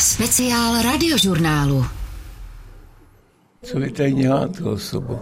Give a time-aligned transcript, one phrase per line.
[0.00, 1.84] Speciál radiožurnálu.
[3.62, 5.20] Co vy tady děláte osobo?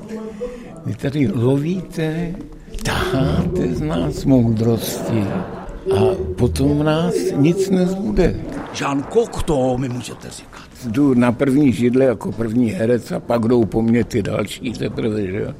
[0.87, 2.35] Vy tady lovíte,
[2.85, 5.25] taháte z nás moudrosti
[5.97, 6.01] a
[6.37, 8.35] potom v nás nic nezbude.
[8.81, 10.63] Jean Cocteau mi můžete říkat.
[10.87, 15.27] Jdu na první židle jako první herec a pak jdou po mně ty další teprve,
[15.27, 15.55] že jo?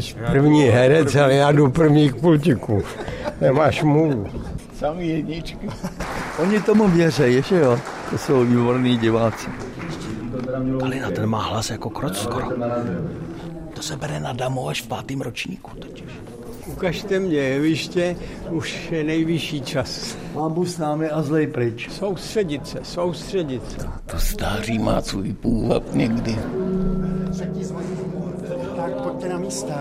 [0.00, 2.82] Jsi první herec, ale já jdu první k pultiku.
[3.40, 4.16] Nemáš můj.
[4.78, 5.68] Samý jedničky.
[6.38, 7.78] Oni tomu věří, že jo?
[8.10, 9.50] To jsou výborní diváci.
[10.80, 12.48] Kalina, ten má hlas jako krot skoro.
[13.74, 16.04] To se bere na damu až v pátém ročníku totiž.
[16.66, 18.16] Ukažte mě jeviště,
[18.50, 20.16] už je nejvyšší čas.
[20.34, 21.88] Mám bus s námi a zlej pryč.
[21.90, 23.88] Soustředit se, soustředit se.
[24.06, 26.38] To stáří má svůj půvab někdy.
[28.76, 29.74] Tak pojďte na místa.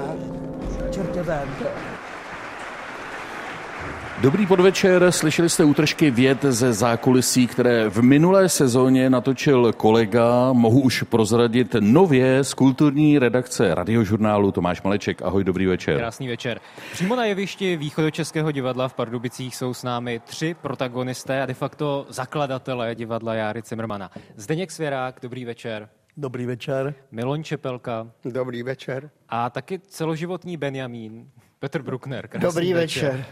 [4.21, 10.81] Dobrý podvečer, slyšeli jste útržky věd ze zákulisí, které v minulé sezóně natočil kolega, mohu
[10.81, 15.21] už prozradit, nově z kulturní redakce radiožurnálu Tomáš Maleček.
[15.21, 15.97] Ahoj, dobrý večer.
[15.97, 16.59] Krásný večer.
[16.91, 22.05] Přímo na jevišti východočeského divadla v Pardubicích jsou s námi tři protagonisté a de facto
[22.09, 24.11] zakladatelé divadla Járy Cimrmana.
[24.35, 25.89] Zdeněk Svěrák, dobrý večer.
[26.17, 26.93] Dobrý večer.
[27.11, 29.09] Miloň Čepelka Dobrý večer.
[29.29, 32.27] a taky celoživotní Benjamín, Petr Bruckner.
[32.27, 33.25] Krásný Dobrý večer.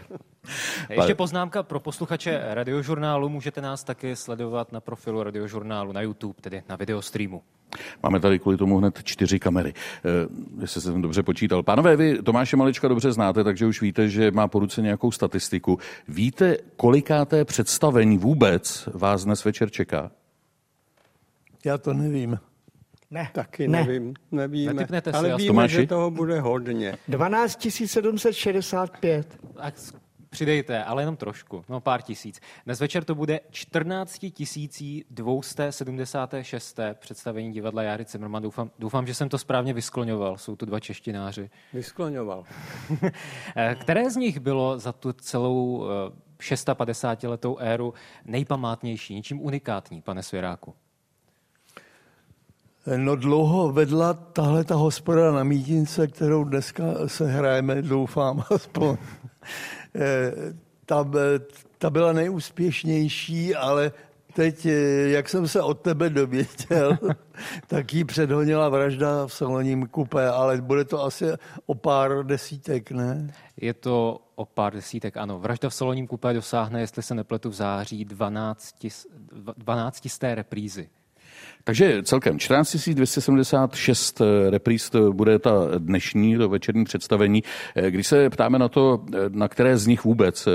[0.90, 3.28] Ještě poznámka pro posluchače radiožurnálu.
[3.28, 7.42] Můžete nás taky sledovat na profilu radiožurnálu na YouTube, tedy na videostreamu.
[8.02, 11.62] Máme tady kvůli tomu hned čtyři kamery, eh, jestli jsem dobře počítal.
[11.62, 15.78] Pánové, vy Tomáše Malečka dobře znáte, takže už víte, že má po ruce nějakou statistiku.
[16.08, 20.10] Víte, kolikáté představení vůbec vás dnes večer čeká?
[21.64, 22.38] Já to nevím.
[23.10, 23.30] Ne.
[23.32, 23.84] Taky Ne.
[23.84, 24.74] nevím, nevíme.
[24.74, 25.74] Netypnete ale víme, Tomáši?
[25.74, 26.96] že toho bude hodně.
[27.08, 29.38] 12 765.
[29.54, 29.74] Tak
[30.36, 32.40] přidejte, ale jenom trošku, no pár tisíc.
[32.64, 34.26] Dnes večer to bude 14
[35.10, 36.78] 276.
[36.94, 38.42] představení divadla Járy Cimrman.
[38.42, 40.36] Doufám, doufám, že jsem to správně vyskloňoval.
[40.36, 41.50] Jsou tu dva češtináři.
[41.72, 42.44] Vyskloňoval.
[43.56, 47.94] Eh, Které z nich bylo za tu celou eh, 650 letou éru
[48.24, 50.74] nejpamátnější, něčím unikátní, pane Svěráku?
[52.96, 58.96] No dlouho vedla tahle ta hospoda na mítince, kterou dneska se hrajeme, doufám aspoň.
[59.96, 60.54] Eh,
[60.86, 61.04] Ta,
[61.78, 63.92] ta byla nejúspěšnější, ale
[64.32, 64.70] teď, eh,
[65.08, 66.98] jak jsem se od tebe dověděl,
[67.66, 71.24] tak jí předhonila vražda v saloním kupé, ale bude to asi
[71.66, 73.34] o pár desítek, ne?
[73.56, 75.38] Je to o pár desítek, ano.
[75.38, 78.86] Vražda v Saloním kupé dosáhne, jestli se nepletu, v září 12,
[79.56, 80.88] 12 z té reprízy.
[81.66, 87.42] Takže celkem 14 276 repríz to bude ta dnešní, to večerní představení.
[87.76, 90.50] Eh, Když se ptáme na to, eh, na které z nich vůbec eh,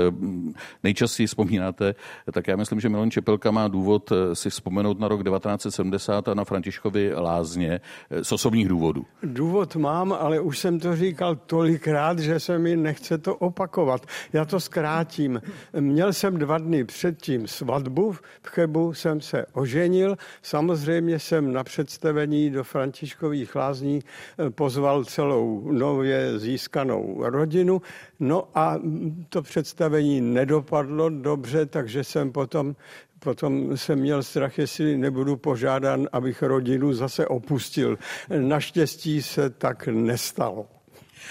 [0.82, 1.94] nejčastěji vzpomínáte,
[2.32, 6.44] tak já myslím, že Milan Čepelka má důvod si vzpomenout na rok 1970 a na
[6.44, 7.80] Františkovi Lázně
[8.22, 9.04] z osobních důvodů.
[9.22, 14.06] Důvod mám, ale už jsem to říkal tolikrát, že se mi nechce to opakovat.
[14.32, 15.42] Já to zkrátím.
[15.80, 20.16] Měl jsem dva dny předtím svatbu, v Chebu jsem se oženil.
[20.42, 24.00] Samozřejmě jsem na představení do Františkových lázní
[24.38, 27.82] eh, pozval celou nově získanou rodinu.
[28.20, 32.76] No a mm, to představení nedopadlo dobře, takže jsem potom
[33.24, 37.98] Potom jsem měl strach, jestli nebudu požádán, abych rodinu zase opustil.
[38.38, 40.81] Naštěstí se tak nestalo.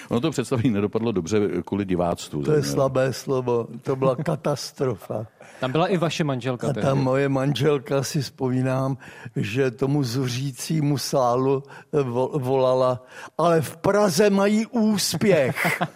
[0.09, 2.43] Ono to představení nedopadlo dobře kvůli diváctvu.
[2.43, 5.27] To je slabé slovo, to byla katastrofa.
[5.59, 6.67] Tam byla i vaše manželka.
[6.69, 6.95] A ta tehdy.
[6.99, 8.97] moje manželka si vzpomínám,
[9.35, 11.63] že tomu zuřícímu sálu
[11.93, 13.03] vo- volala,
[13.37, 15.81] ale v Praze mají úspěch.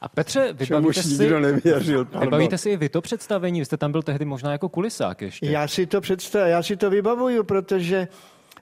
[0.00, 2.04] A Petře, vybavíte si, nikdo nevěřil.
[2.04, 2.20] pardon.
[2.20, 3.60] vybavíte si i vy to představení?
[3.60, 5.46] Vy jste tam byl tehdy možná jako kulisák ještě.
[5.46, 8.08] Já si to představ, já si to vybavuju, protože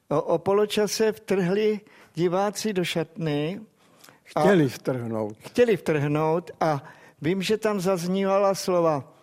[0.09, 1.81] o, o poločase vtrhli
[2.15, 3.61] diváci do šatny,
[4.25, 5.37] Chtěli vtrhnout.
[5.39, 6.83] chtěli vtrhnout a
[7.23, 9.15] vím, že tam zaznívala slova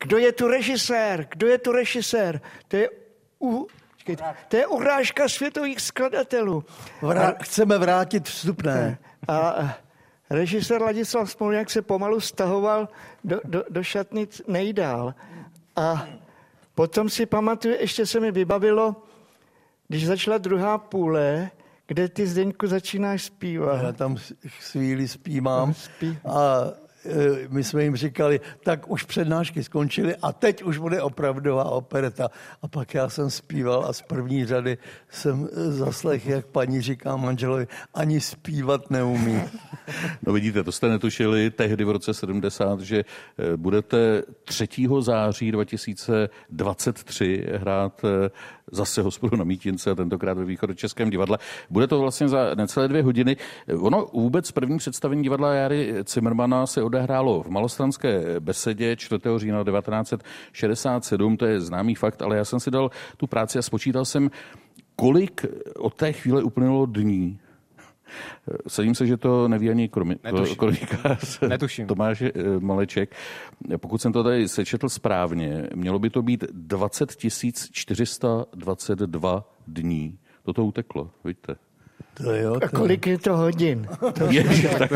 [0.00, 2.90] kdo je tu režisér, kdo je tu režisér, to je,
[3.42, 6.64] u, počkejte, to je urážka světových skladatelů.
[7.02, 8.98] Vrá- chceme vrátit vstupné.
[9.28, 9.54] A
[10.30, 12.88] režisér Ladislav Smolňák se pomalu stahoval
[13.24, 15.14] do, do, do šatnic nejdál.
[15.76, 16.08] A
[16.74, 18.96] potom si pamatuju, ještě se mi vybavilo,
[19.88, 21.50] když začala druhá půle,
[21.90, 23.82] kde ty Zdeňku začínáš zpívat.
[23.82, 24.16] Já tam
[24.48, 26.18] chvíli zpívám Spí.
[26.24, 26.64] a
[27.48, 32.28] my jsme jim říkali, tak už přednášky skončily a teď už bude opravdová opereta.
[32.62, 34.78] A pak já jsem zpíval a z první řady
[35.10, 39.42] jsem zaslech, jak paní říká manželovi, ani zpívat neumí.
[40.26, 43.04] No vidíte, to jste netušili tehdy v roce 70, že eh,
[43.56, 44.68] budete 3.
[45.00, 48.02] září 2023 hrát
[48.70, 51.38] zase hospodu na Mítince a tentokrát ve východočeském divadle.
[51.70, 53.36] Bude to vlastně za necelé dvě hodiny.
[53.78, 59.22] Ono vůbec první představení divadla Jary Zimmermana se odehrálo v Malostranské besedě 4.
[59.36, 64.04] října 1967, to je známý fakt, ale já jsem si dal tu práci a spočítal
[64.04, 64.30] jsem,
[64.96, 65.46] kolik
[65.78, 67.38] od té chvíle uplynulo dní,
[68.68, 71.86] Sadím se, že to neví ani kronikář Netuším.
[71.86, 73.14] Tomáš eh, Maleček.
[73.76, 77.16] Pokud jsem to tady sečetl správně, mělo by to být 20
[77.72, 80.18] 422 dní.
[80.42, 81.56] Toto uteklo, vidíte.
[82.14, 82.66] To jo, to...
[82.66, 83.88] A kolik je to hodin?
[84.18, 84.92] To Ježi, tak...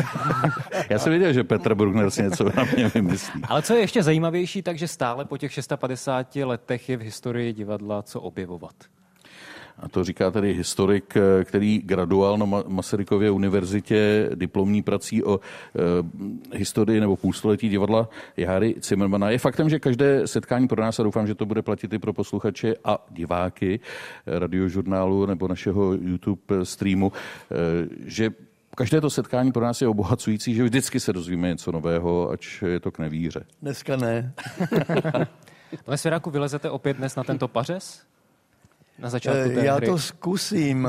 [0.90, 3.42] Já jsem věděl, že Petr Bruckner si něco na mě vymyslí.
[3.48, 8.02] Ale co je ještě zajímavější, takže stále po těch 650 letech je v historii divadla
[8.02, 8.74] co objevovat.
[9.78, 16.58] A to říká tedy historik, eh, který graduoval na Masarykově univerzitě diplomní prací o e,
[16.58, 19.30] historii nebo půlstoletí divadla Jary Zimmermana.
[19.30, 22.12] Je faktem, že každé setkání pro nás, a doufám, že to bude platit i pro
[22.12, 23.80] posluchače a diváky
[24.26, 28.30] radiožurnálu nebo našeho YouTube streamu, e, že
[28.76, 32.80] Každé to setkání pro nás je obohacující, že vždycky se dozvíme něco nového, ač je
[32.80, 33.46] to k nevíře.
[33.62, 34.32] Dneska ne.
[35.84, 38.02] Pane Svěráku, vylezete opět dnes na tento pařez?
[38.98, 39.86] Na začátku té Já hry?
[39.86, 40.88] to zkusím,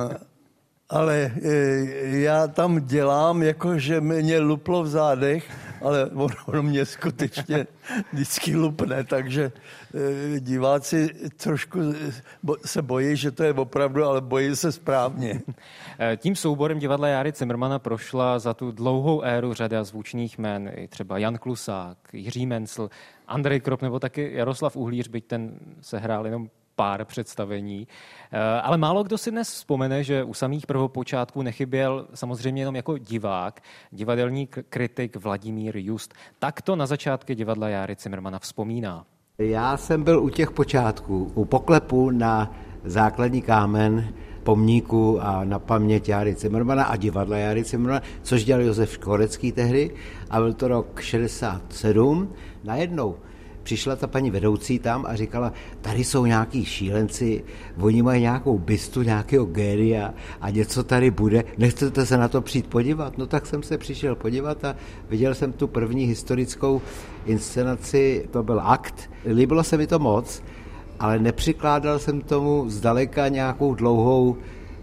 [0.90, 6.10] ale eh, já tam dělám, jako že mě luplo v zádech, ale
[6.46, 7.68] ono mě skutečně
[8.14, 9.52] vždycky lupne, takže
[10.36, 11.80] eh, diváci trošku
[12.66, 15.42] se bojí, že to je opravdu, ale bojí se správně.
[16.00, 21.18] Eh, tím souborem divadla Jary Cimrmana prošla za tu dlouhou éru řada zvučných jmen, třeba
[21.18, 22.90] Jan Klusák, Jiří Mencel,
[23.28, 27.88] Andrej Krop nebo taky Jaroslav Uhlíř, byť ten se hrál jenom pár představení.
[28.32, 32.98] Eh, ale málo kdo si dnes vzpomene, že u samých prvopočátků nechyběl samozřejmě jenom jako
[32.98, 33.62] divák,
[33.92, 36.14] divadelní kritik Vladimír Just.
[36.40, 39.06] Tak to na začátky divadla Járy Cimrmana vzpomíná.
[39.38, 44.14] Já jsem byl u těch počátků, u poklepu na základní kámen
[44.44, 49.92] pomníku a na paměť Járy Cimrmana a divadla Járy Cimrmana, což dělal Josef Škorecký tehdy
[50.30, 52.34] a byl to rok 67.
[52.64, 53.16] Najednou
[53.66, 57.44] přišla ta paní vedoucí tam a říkala, tady jsou nějaký šílenci,
[57.82, 62.68] oni mají nějakou bystu, nějakého géria a něco tady bude, nechcete se na to přijít
[62.68, 63.18] podívat?
[63.18, 64.76] No tak jsem se přišel podívat a
[65.10, 66.82] viděl jsem tu první historickou
[67.26, 69.10] inscenaci, to byl akt.
[69.26, 70.44] Líbilo se mi to moc,
[71.00, 74.38] ale nepřikládal jsem tomu zdaleka nějakou dlouhou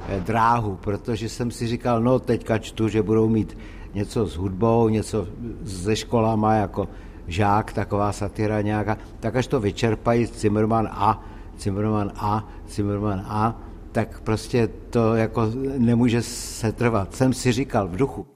[0.08, 3.58] eh, dráhu, protože jsem si říkal, no teďka čtu, že budou mít
[3.94, 5.28] něco s hudbou, něco
[5.64, 6.88] se školama jako
[7.26, 11.22] žák, taková satira nějaká, tak až to vyčerpají Zimmerman a,
[11.58, 13.54] Zimmerman a, Zimmerman a,
[13.92, 17.14] tak prostě to jako nemůže se trvat.
[17.14, 18.26] Jsem si říkal v duchu.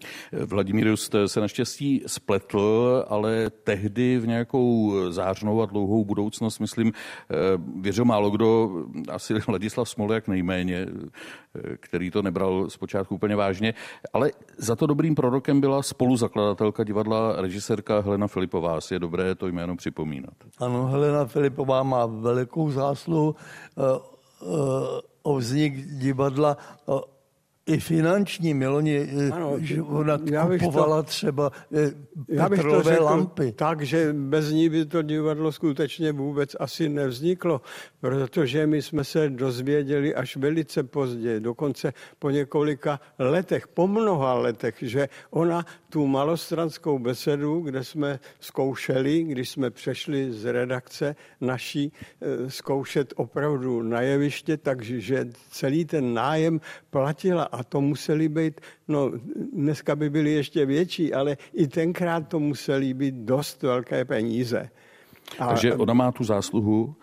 [0.46, 7.34] Vladimír Just se naštěstí spletl, ale tehdy v nějakou zářnou a dlouhou budoucnost, myslím, eh,
[7.80, 8.70] věřil málo kdo,
[9.08, 13.74] asi Ladislav Smoljak nejméně, eh, který to nebral zpočátku úplně vážně,
[14.12, 18.76] ale za to dobrým prorokem byla spoluzakladatelka divadla režisérka Helena Filipová.
[18.76, 20.34] Asi je dobré to jméno připomínat.
[20.58, 23.34] Ano, Helena Filipová má velikou zásluhu.
[25.26, 26.56] O vznik divadla
[27.66, 31.90] i finanční Miloni, eh, ano, že ona já kupovala to, třeba eh,
[32.28, 33.52] já bych to řekl lampy.
[33.52, 37.60] Tak, že bez ní by to divadlo skutečně vůbec asi nevzniklo,
[38.00, 44.74] protože my jsme se dozvěděli až velice pozdě, dokonce po několika letech, po mnoha letech,
[44.82, 45.64] že ona
[45.96, 53.82] tu malostranskou besedu, kde jsme zkoušeli, když jsme přešli z redakce naší eh, zkoušet opravdu
[53.82, 56.60] na jeviště, takže celý ten nájem
[56.90, 59.12] platila a to museli být, no
[59.52, 64.68] dneska by byly ještě větší, ale i tenkrát to museli být dost velké peníze.
[65.38, 66.94] A, Takže ona má tu zásluhu?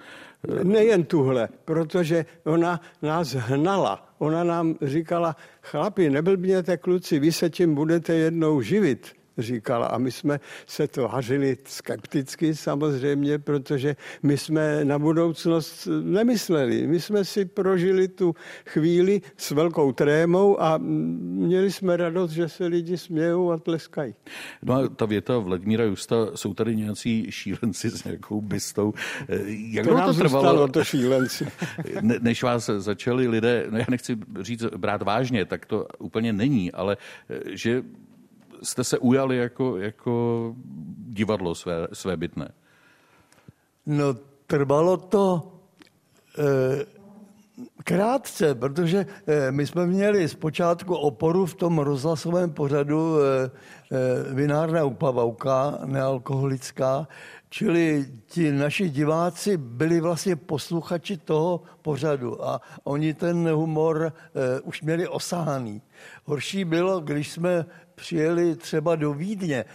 [0.63, 4.12] Nejen tuhle, protože ona nás hnala.
[4.23, 9.87] Ona nám říkala, chlapi, neblbněte kluci, vy se tím budete jednou živit říkala.
[9.87, 16.87] A my jsme se to hařili skepticky samozřejmě, protože my jsme na budoucnost nemysleli.
[16.87, 18.35] My jsme si prožili tu
[18.65, 24.15] chvíli s velkou trémou a měli jsme radost, že se lidi smějou a tleskají.
[24.63, 28.93] No a ta věta Vladimíra Justa, jsou tady nějací šílenci s nějakou bystou.
[29.47, 30.67] Jak to nám to trvalo?
[30.67, 31.47] to šílenci.
[32.01, 36.71] Ne, než vás začali lidé, no já nechci říct brát vážně, tak to úplně není,
[36.71, 36.97] ale
[37.49, 37.83] že
[38.63, 40.55] jste se ujali jako, jako
[40.97, 42.49] divadlo své, své bytné?
[43.85, 44.13] No,
[44.47, 45.51] trvalo to
[46.37, 46.85] eh,
[47.83, 53.51] krátce, protože eh, my jsme měli zpočátku oporu v tom rozhlasovém pořadu eh,
[53.91, 57.07] eh, vinárna upavauka, nealkoholická,
[57.49, 64.81] čili ti naši diváci byli vlastně posluchači toho pořadu a oni ten humor eh, už
[64.81, 65.81] měli osáhaný.
[66.25, 67.65] Horší bylo, když jsme
[67.95, 69.65] přijeli třeba do Vídně.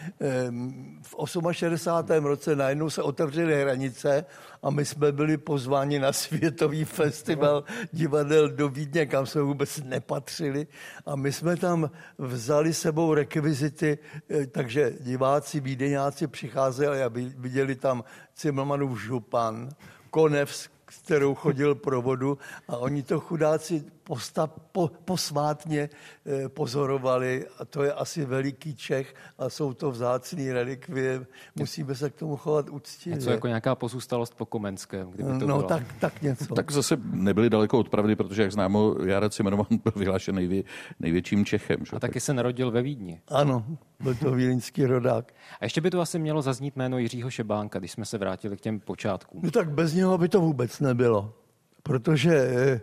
[1.02, 2.24] V 68.
[2.24, 4.24] roce najednou se otevřely hranice
[4.62, 10.66] a my jsme byli pozváni na světový festival divadel do Vídně, kam jsme vůbec nepatřili.
[11.06, 13.98] A my jsme tam vzali sebou rekvizity,
[14.30, 19.68] eh, takže diváci, vídeňáci přicházeli a viděli tam Cimrmanův župan,
[20.10, 25.88] Konev, kterou chodil pro vodu a oni to chudáci posta, po, posvátně
[26.26, 31.26] eh, pozorovali a to je asi veliký Čech a jsou to vzácný relikvie.
[31.56, 33.16] Musíme se k tomu chovat úctivě.
[33.16, 35.62] Něco jako nějaká pozůstalost po Komenském, kdyby to No bylo.
[35.62, 36.54] tak, tak něco.
[36.54, 40.62] Tak zase nebyli daleko od pravdy, protože, jak známo, Jarec Cimrman byl vyhlášen nejvě,
[41.00, 41.84] největším Čechem.
[41.84, 41.96] Že?
[41.96, 43.20] A taky se narodil ve Vídni.
[43.28, 43.64] Ano,
[44.00, 45.32] byl to vílínský rodák.
[45.60, 48.60] A ještě by to asi mělo zaznít jméno Jiřího Šebánka, když jsme se vrátili k
[48.60, 49.40] těm počátkům.
[49.44, 51.34] No tak bez něho by to vůbec nebylo.
[51.82, 52.80] Protože eh,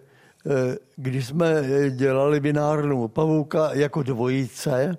[0.96, 4.98] když jsme dělali vinárnu Pavouka jako dvojice,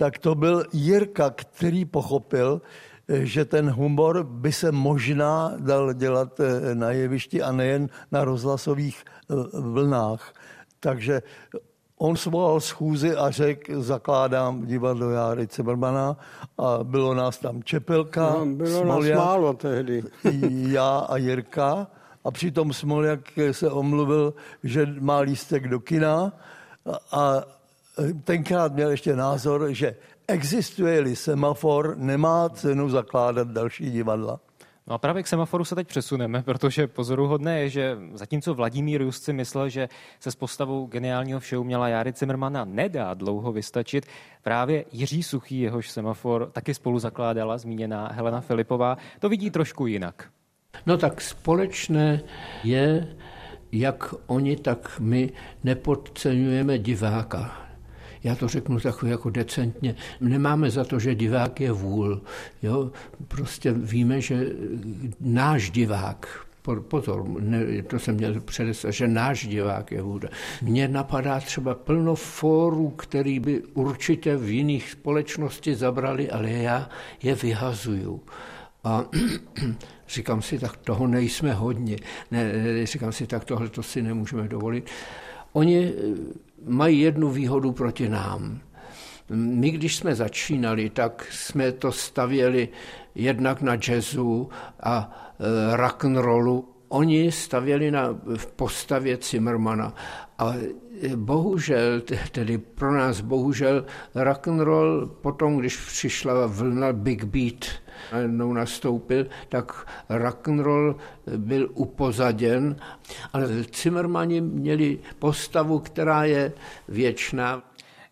[0.00, 2.60] tak to byl Jirka, který pochopil,
[3.08, 8.24] eh, že ten humor by se možná dal dělat eh, na jevišti a nejen na
[8.24, 10.32] rozhlasových eh, vlnách.
[10.80, 11.22] Takže
[11.98, 16.16] on svolal schůzi a řekl, zakládám divadlo Járy Cimrmana
[16.58, 20.02] a bylo nás tam Čepelka, No, bylo nás Smoljak, málo tehdy.
[20.72, 21.86] já a Jirka
[22.24, 23.20] a přitom Smoljak
[23.52, 26.32] se omluvil, že má lístek do kina
[27.12, 27.42] a,
[28.24, 29.96] tenkrát měl ještě názor, že
[30.28, 34.40] existuje-li semafor, nemá cenu zakládat další divadla.
[34.86, 39.28] No a právě k semaforu se teď přesuneme, protože pozoruhodné je, že zatímco Vladimír Just
[39.28, 39.88] myslel, že
[40.20, 44.06] se s postavou geniálního všeho měla Járy Cimrmana nedá dlouho vystačit,
[44.42, 50.30] právě Jiří Suchý, jehož semafor taky spolu zakládala zmíněná Helena Filipová, to vidí trošku jinak.
[50.86, 52.20] No tak společné
[52.64, 53.16] je,
[53.72, 55.32] jak oni, tak my
[55.64, 57.56] nepodceňujeme diváka.
[58.24, 59.94] Já to řeknu takový jako decentně.
[60.20, 62.20] Nemáme za to, že divák je vůl.
[62.62, 62.90] Jo?
[63.28, 64.46] Prostě víme, že
[65.20, 66.46] náš divák,
[66.88, 70.28] pozor, ne, to jsem měl předestav, že náš divák je vůda.
[70.62, 76.88] Mně napadá třeba plno fórů, který by určitě v jiných společnosti zabrali, ale já
[77.22, 78.22] je vyhazuju.
[78.84, 79.04] A
[80.10, 81.96] říkám si, tak toho nejsme hodně.
[82.30, 82.52] Ne,
[82.86, 84.90] říkám si, tak tohle to si nemůžeme dovolit.
[85.52, 85.92] Oni
[86.66, 88.60] mají jednu výhodu proti nám.
[89.30, 92.68] My, když jsme začínali, tak jsme to stavěli
[93.14, 94.48] jednak na jazzu
[94.82, 96.68] a e, rock'n'rollu.
[96.88, 99.94] Oni stavěli na v postavě Zimmermana.
[100.38, 100.54] A
[101.16, 102.02] bohužel,
[102.32, 107.64] tedy pro nás bohužel, rock'n'roll potom, když přišla vlna Big Beat,
[108.12, 110.96] najednou nastoupil, tak rock'n'roll
[111.36, 112.76] byl upozaděn,
[113.32, 113.46] ale
[113.82, 116.52] Zimmermani měli postavu, která je
[116.88, 117.62] věčná.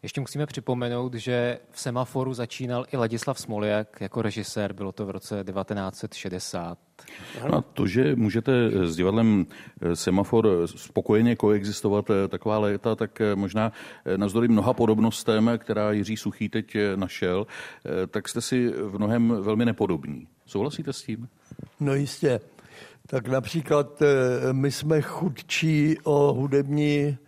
[0.02, 5.10] Ještě musíme připomenout, že v semaforu začínal i Ladislav Smoljak jako režisér, bylo to v
[5.10, 6.78] roce 1960.
[7.48, 8.52] No a to, že můžete
[8.86, 9.46] s divadlem
[9.94, 13.72] Semafor spokojeně koexistovat taková léta, tak možná
[14.16, 17.46] navzdory mnoha podobnostem, která Jiří Suchý teď našel,
[18.10, 20.28] tak jste si v mnohem velmi nepodobní.
[20.46, 21.28] Souhlasíte s tím?
[21.80, 22.40] No jistě.
[23.06, 24.02] Tak například
[24.52, 27.18] my jsme chudčí o hudební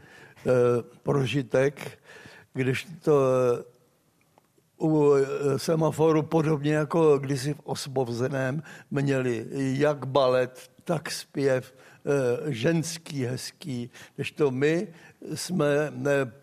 [1.03, 1.99] prožitek,
[2.55, 3.21] když to
[4.81, 5.13] u
[5.57, 11.75] semaforu podobně jako kdysi v Osbovzeném měli jak balet, tak zpěv,
[12.47, 14.89] ženský, hezký, než to my
[15.35, 15.93] jsme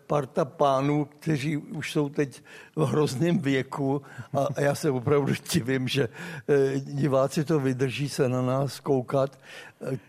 [0.06, 2.42] parta pánů, kteří už jsou teď
[2.76, 4.02] v hrozném věku
[4.56, 6.08] a já se opravdu divím, že
[6.78, 9.38] diváci to vydrží se na nás koukat.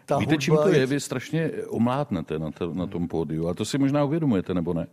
[0.05, 0.85] Ta Víte, čím to je?
[0.85, 4.87] Vy strašně omlátnete na, to, na tom pódiu a to si možná uvědomujete, nebo ne?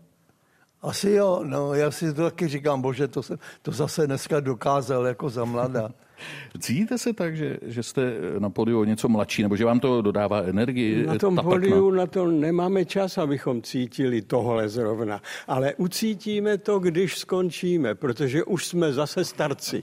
[0.87, 5.07] Asi jo, no, já si to taky říkám, bože, to jsem to zase dneska dokázal
[5.07, 5.91] jako za mladá.
[6.61, 10.43] Cítíte se tak, že, že jste na podiu něco mladší, nebo že vám to dodává
[10.43, 11.07] energii?
[11.07, 15.23] Na tom podiu na to nemáme čas, abychom cítili tohle zrovna.
[15.47, 19.83] Ale ucítíme to, když skončíme, protože už jsme zase starci.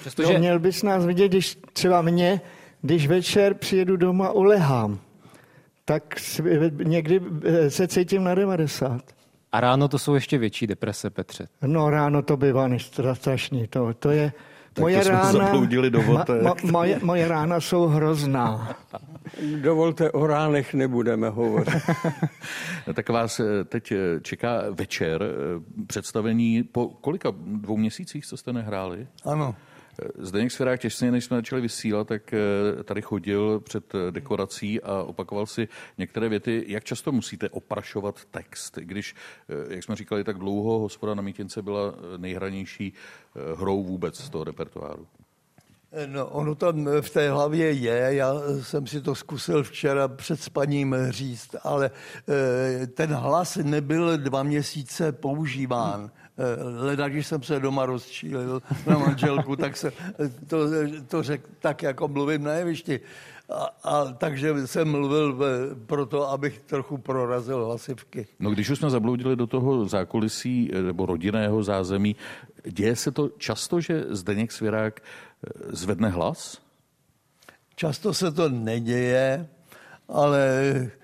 [0.00, 0.32] Přestože...
[0.32, 2.40] No, měl bys nás vidět, když třeba mě,
[2.82, 4.98] když večer přijedu doma a ulehám,
[5.84, 6.14] tak
[6.84, 7.20] někdy
[7.68, 9.17] se cítím na 90.
[9.52, 11.48] A ráno to jsou ještě větší deprese, Petře.
[11.66, 12.68] No ráno to bývá
[13.12, 13.66] strašný.
[13.66, 14.32] To, to je,
[14.72, 18.76] tak moje to rána, zabloudili do ma, ma, moje, moje rána jsou hrozná.
[19.60, 21.82] Dovolte, o ránech nebudeme hovořit.
[22.94, 28.52] tak vás eh, teď eh, čeká večer eh, představení po kolika dvou měsících, co jste
[28.52, 29.06] nehráli?
[29.24, 29.54] Ano.
[30.18, 35.02] Zdeněk Svěrák těsně, než jsme začali vysílat, tak eh, tady chodil před eh, dekorací a
[35.02, 36.64] opakoval si některé věty.
[36.68, 39.14] Jak často musíte oprašovat text, když,
[39.48, 42.92] eh, jak jsme říkali, tak dlouho hospoda na Mítince byla nejhranější
[43.56, 45.06] hrou vůbec z toho repertoáru?
[46.06, 50.96] No, ono tam v té hlavě je, já jsem si to zkusil včera před spaním
[51.08, 51.90] říct, ale
[52.94, 56.10] ten hlas nebyl dva měsíce používán.
[56.14, 56.27] Eh,
[56.78, 59.92] leda, když jsem se doma rozčílil na manželku, tak se
[60.46, 60.58] to,
[61.08, 63.00] to řekl tak, jako mluvím na jevišti.
[63.50, 65.38] A, a, takže jsem mluvil
[65.86, 68.26] proto, abych trochu prorazil hlasivky.
[68.40, 72.16] No když už jsme zabloudili do toho zákulisí eh, nebo rodinného zázemí,
[72.70, 76.60] děje se to často, že Zdeněk Svěrák eh, zvedne hlas?
[77.74, 79.48] Často se to neděje,
[80.08, 80.40] ale
[80.70, 80.97] Eh,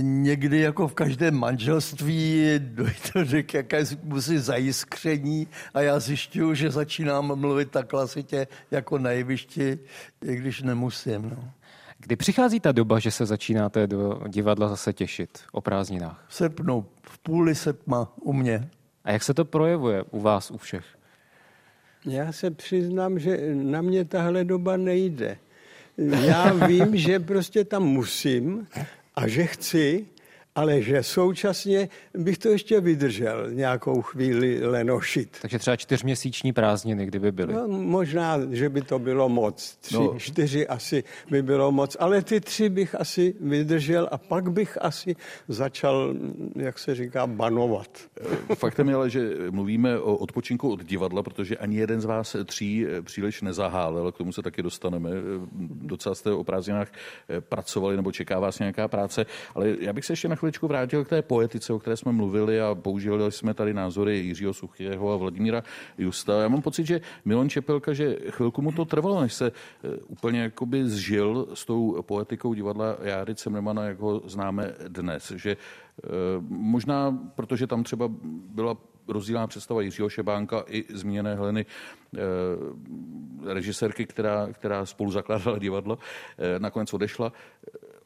[0.00, 7.70] někdy jako v každém manželství dojde k jakémusi zajiskření a já zjišťuju, že začínám mluvit
[7.70, 9.78] tak klasitě jako na jevišti,
[10.24, 11.22] i když nemusím.
[11.22, 11.50] No.
[11.98, 16.24] Kdy přichází ta doba, že se začínáte do divadla zase těšit o prázdninách?
[16.28, 18.68] V srpnu, v půli srpna u mě.
[19.04, 20.84] A jak se to projevuje u vás, u všech?
[22.06, 25.38] Já se přiznám, že na mě tahle doba nejde.
[25.98, 28.66] Já vím, že prostě tam musím
[29.14, 30.06] a že chci,
[30.54, 35.38] ale že současně bych to ještě vydržel nějakou chvíli lenošit.
[35.42, 37.54] Takže třeba čtyřměsíční prázdniny, kdyby byly.
[37.54, 39.76] No, možná, že by to bylo moc.
[39.80, 40.14] Tři, no.
[40.18, 45.16] čtyři asi by bylo moc, ale ty tři bych asi vydržel a pak bych asi
[45.48, 46.14] začal,
[46.56, 47.98] jak se říká, banovat.
[48.54, 52.86] Faktem je ale, že mluvíme o odpočinku od divadla, protože ani jeden z vás tří
[53.02, 55.10] příliš nezahálel, k tomu se taky dostaneme.
[55.62, 56.92] Docela jste o prázdninách
[57.40, 61.08] pracovali nebo čeká vás nějaká práce, ale já bych se ještě na chviličku vrátil k
[61.08, 65.62] té poetice, o které jsme mluvili a používali jsme tady názory Jiřího Suchého a Vladimíra
[65.98, 66.42] Justa.
[66.42, 70.40] Já mám pocit, že Milon Čepelka, že chvilku mu to trvalo, než se eh, úplně
[70.42, 75.32] jakoby zžil s tou poetikou divadla Járy Cemrmana, jak ho známe dnes.
[75.36, 76.08] Že eh,
[76.48, 78.10] možná, protože tam třeba
[78.50, 78.76] byla
[79.08, 82.18] rozdílná představa Jiřího Šebánka i zmíněné Heleny, eh,
[83.54, 85.98] režisérky, která, která spolu zakládala divadlo,
[86.58, 87.32] nakonec odešla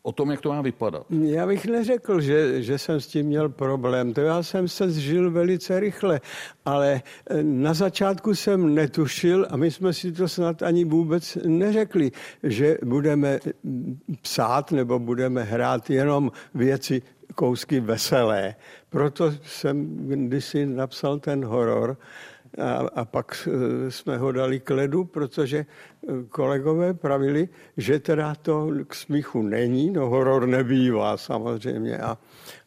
[0.06, 1.06] o tom, jak to má vypadat.
[1.10, 4.14] Já bych neřekl, že, že jsem s tím měl problém.
[4.14, 6.20] To já jsem se zžil velice rychle,
[6.64, 12.12] ale eh, na začátku jsem netušil a my jsme si to snad ani vůbec neřekli,
[12.42, 17.02] že budeme mm, psát nebo budeme hrát jenom věci
[17.34, 18.54] kousky veselé.
[18.90, 21.96] Proto jsem kdysi napsal ten horor,
[22.58, 28.34] a, a pak eh, jsme ho dali k ledu, protože eh, kolegové pravili, že teda
[28.34, 31.98] to k smíchu není, no horor nebývá samozřejmě.
[31.98, 32.18] A,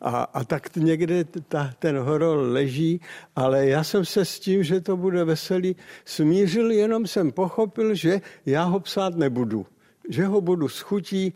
[0.01, 3.01] a, a tak někde ta, ten horor leží,
[3.35, 5.75] ale já jsem se s tím, že to bude veselý,
[6.05, 9.65] smířil, jenom jsem pochopil, že já ho psát nebudu.
[10.09, 11.33] Že ho budu schutí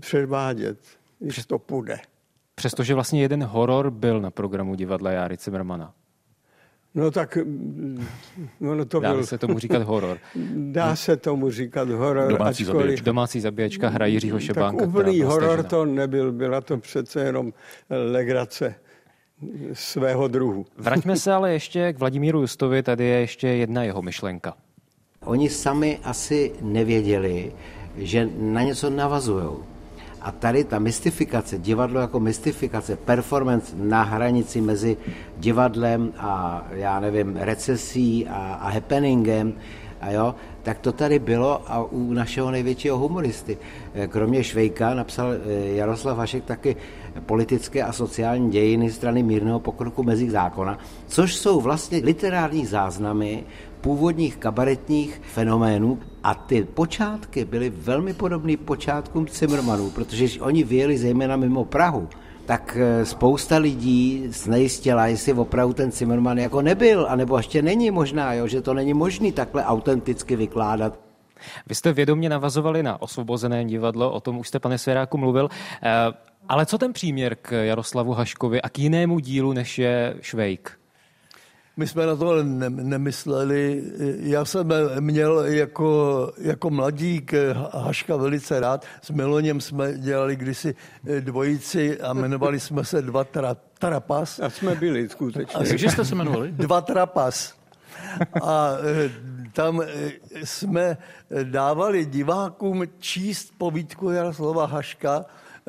[0.00, 0.78] předvádět,
[1.18, 1.98] když to půjde.
[2.54, 5.94] Přestože vlastně jeden horor byl na programu divadla Járy Cimrmana.
[6.94, 7.38] No tak
[8.60, 9.26] no, no to Dá byl...
[9.26, 10.18] se tomu říkat horor.
[10.54, 12.32] Dá se tomu říkat horor.
[12.32, 12.82] Domácí ačkoliv...
[12.82, 13.04] zabíječka.
[13.04, 14.80] Domácí zabíječka hra Jiřího Šebánka.
[14.80, 17.52] Tak úplný horor to nebyl, byla to přece jenom
[18.10, 18.74] legrace
[19.72, 20.66] svého druhu.
[20.78, 24.54] Vraťme se ale ještě k Vladimíru Justovi, tady je ještě jedna jeho myšlenka.
[25.20, 27.52] Oni sami asi nevěděli,
[27.96, 29.73] že na něco navazují.
[30.24, 34.96] A tady ta mystifikace, divadlo jako mystifikace, performance na hranici mezi
[35.36, 39.54] divadlem a já nevím, recesí a, a happeningem,
[40.00, 43.58] a jo, tak to tady bylo a u našeho největšího humoristy.
[44.08, 46.76] Kromě Švejka napsal eh, Jaroslav Hašek taky
[47.26, 53.44] politické a sociální dějiny strany mírného pokroku mezi zákona, což jsou vlastně literární záznamy
[53.84, 55.98] původních kabaretních fenoménů.
[56.22, 62.08] A ty počátky byly velmi podobné počátkům Cimrmanů, protože oni vyjeli zejména mimo Prahu
[62.46, 68.34] tak eh, spousta lidí znejistila, jestli opravdu ten Zimmerman jako nebyl, anebo ještě není možná,
[68.34, 71.00] jo, že to není možný takhle autenticky vykládat.
[71.66, 75.48] Vy jste vědomě navazovali na osvobozené divadlo, o tom už jste, pane Svěráku, mluvil.
[75.82, 75.90] Eh,
[76.48, 80.83] ale co ten příměr k Jaroslavu Haškovi a k jinému dílu, než je Švejk?
[81.76, 83.82] My jsme na to ne- nemysleli.
[84.20, 87.34] Já jsem měl jako, jako mladík
[87.72, 88.84] Haška velice rád.
[89.02, 90.74] S Miloněm jsme dělali kdysi
[91.20, 94.40] dvojici a jmenovali jsme se Dva tra, Trapas.
[94.40, 95.60] A jsme byli skutečně.
[95.60, 96.52] A jakže jste se jmenovali?
[96.52, 97.54] Dva Trapas.
[98.42, 98.70] A
[99.06, 99.10] e,
[99.52, 99.86] tam e,
[100.44, 100.96] jsme
[101.42, 105.24] dávali divákům číst povídku Jaroslava Haška,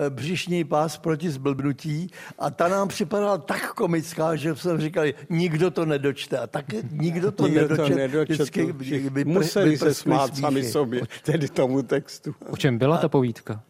[0.09, 2.07] břišní pás proti zblbnutí
[2.39, 6.37] a ta nám připadala tak komická, že jsem říkal, nikdo to nedočte.
[6.37, 7.83] A tak nikdo to Nikdo nedočte.
[7.93, 8.33] to nedočetl.
[8.73, 10.71] Vždycky vypr- Museli se smát sami smíchy.
[10.71, 12.35] sobě, tedy tomu textu.
[12.49, 13.61] O čem byla ta povídka?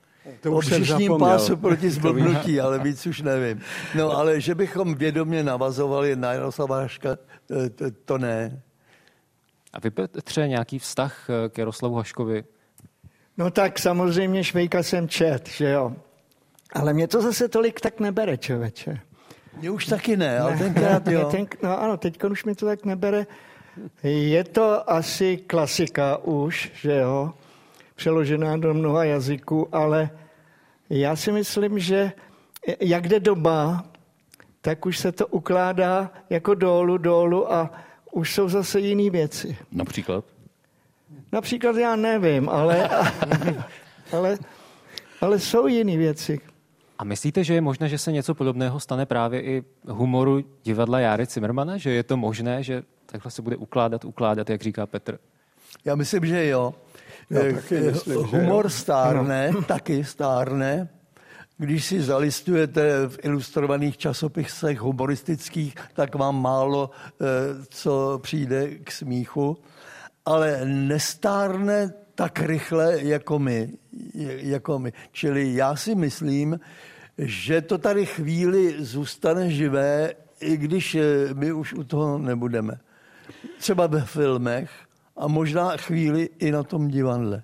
[0.42, 1.30] To O už jsem břišním zapomněl.
[1.30, 3.62] pásu proti zblbnutí, ale víc už nevím.
[3.96, 7.16] No ale že bychom vědomě navazovali na Jaroslava Haška,
[7.48, 8.62] to, to, to ne.
[9.74, 12.44] A vy, Petře, nějaký vztah eh, k Jaroslavu Haškovi?
[13.38, 15.94] No tak samozřejmě Švejka jsem čet, že jo.
[16.74, 19.00] Ale mě to zase tolik tak nebere, člověče.
[19.58, 21.30] Mě už taky ne, ale tenkrát Mě jo.
[21.32, 23.26] ten, no ano, teď už mi to tak nebere.
[24.04, 27.34] Je to asi klasika už, že jo,
[27.96, 30.10] přeložená do mnoha jazyků, ale
[30.90, 32.12] já si myslím, že
[32.80, 33.86] jak jde doba,
[34.62, 37.72] tak už se to ukládá jako dolů, dolů a
[38.12, 39.58] už jsou zase jiné věci.
[39.72, 40.26] Například?
[41.32, 42.90] Například já nevím, ale,
[44.12, 44.38] ale,
[45.22, 46.40] ale jsou jiné věci.
[46.98, 51.28] A myslíte, že je možné, že se něco podobného stane právě i humoru divadla Járy
[51.28, 51.78] Cimrmana?
[51.78, 55.20] Že je to možné, že takhle se bude ukládat, ukládat, jak říká Petr?
[55.86, 56.74] Já myslím, že jo.
[57.30, 58.70] Já Eh, taky myslím, že Humor jo.
[58.70, 60.90] stárne, taky stárne.
[61.58, 67.26] Když si zalistujete v ilustrovaných časopisech humoristických, tak vám málo eh,
[67.70, 69.58] co přijde k smíchu,
[70.26, 73.70] ale nestárne tak rychle jako my.
[74.38, 74.94] Jako my.
[75.12, 76.60] Čili já si myslím,
[77.18, 82.80] že to tady chvíli zůstane živé, i když eh, my už u toho nebudeme.
[83.58, 84.72] Třeba ve filmech
[85.18, 87.44] a možná chvíli i na tom divadle.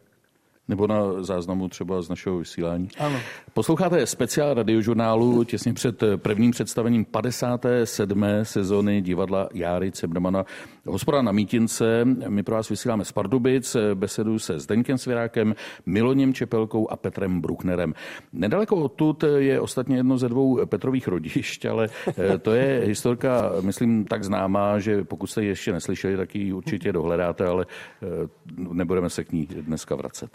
[0.67, 2.89] Nebo na záznamu třeba z našeho vysílání.
[2.99, 3.19] Ano.
[3.53, 8.25] Posloucháte speciál radiožurnálu těsně před prvním představením 57.
[8.43, 10.45] sezony divadla Járy Cemrmana.
[10.85, 16.91] Hospoda na Mítince, my pro vás vysíláme z Pardubic, besedu se Zdeňkem Svěrákem, Miloněm Čepelkou
[16.91, 17.93] a Petrem Brucknerem.
[18.33, 24.05] Nedaleko odtud je ostatně jedno ze dvou Petrových rodišť, ale eh, to je historka, myslím,
[24.05, 27.65] tak známá, že pokud jste ji ještě neslyšeli, tak ji určitě dohledáte, ale
[28.03, 28.07] eh,
[28.55, 30.31] nebudeme se k ní dneska vracet.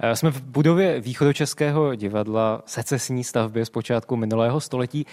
[0.00, 5.06] Eh, Jsme v budově východočeského divadla secesní stavbě z počátku minulého století.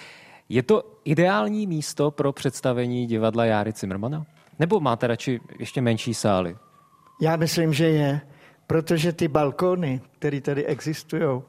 [0.50, 4.26] Je to ideální místo pro představení divadla Járy Cimrmana?
[4.60, 6.56] Nebo máte radši ještě menší sály?
[7.22, 8.22] Já myslím, že je,
[8.68, 11.42] protože ty balkony, které tady existují,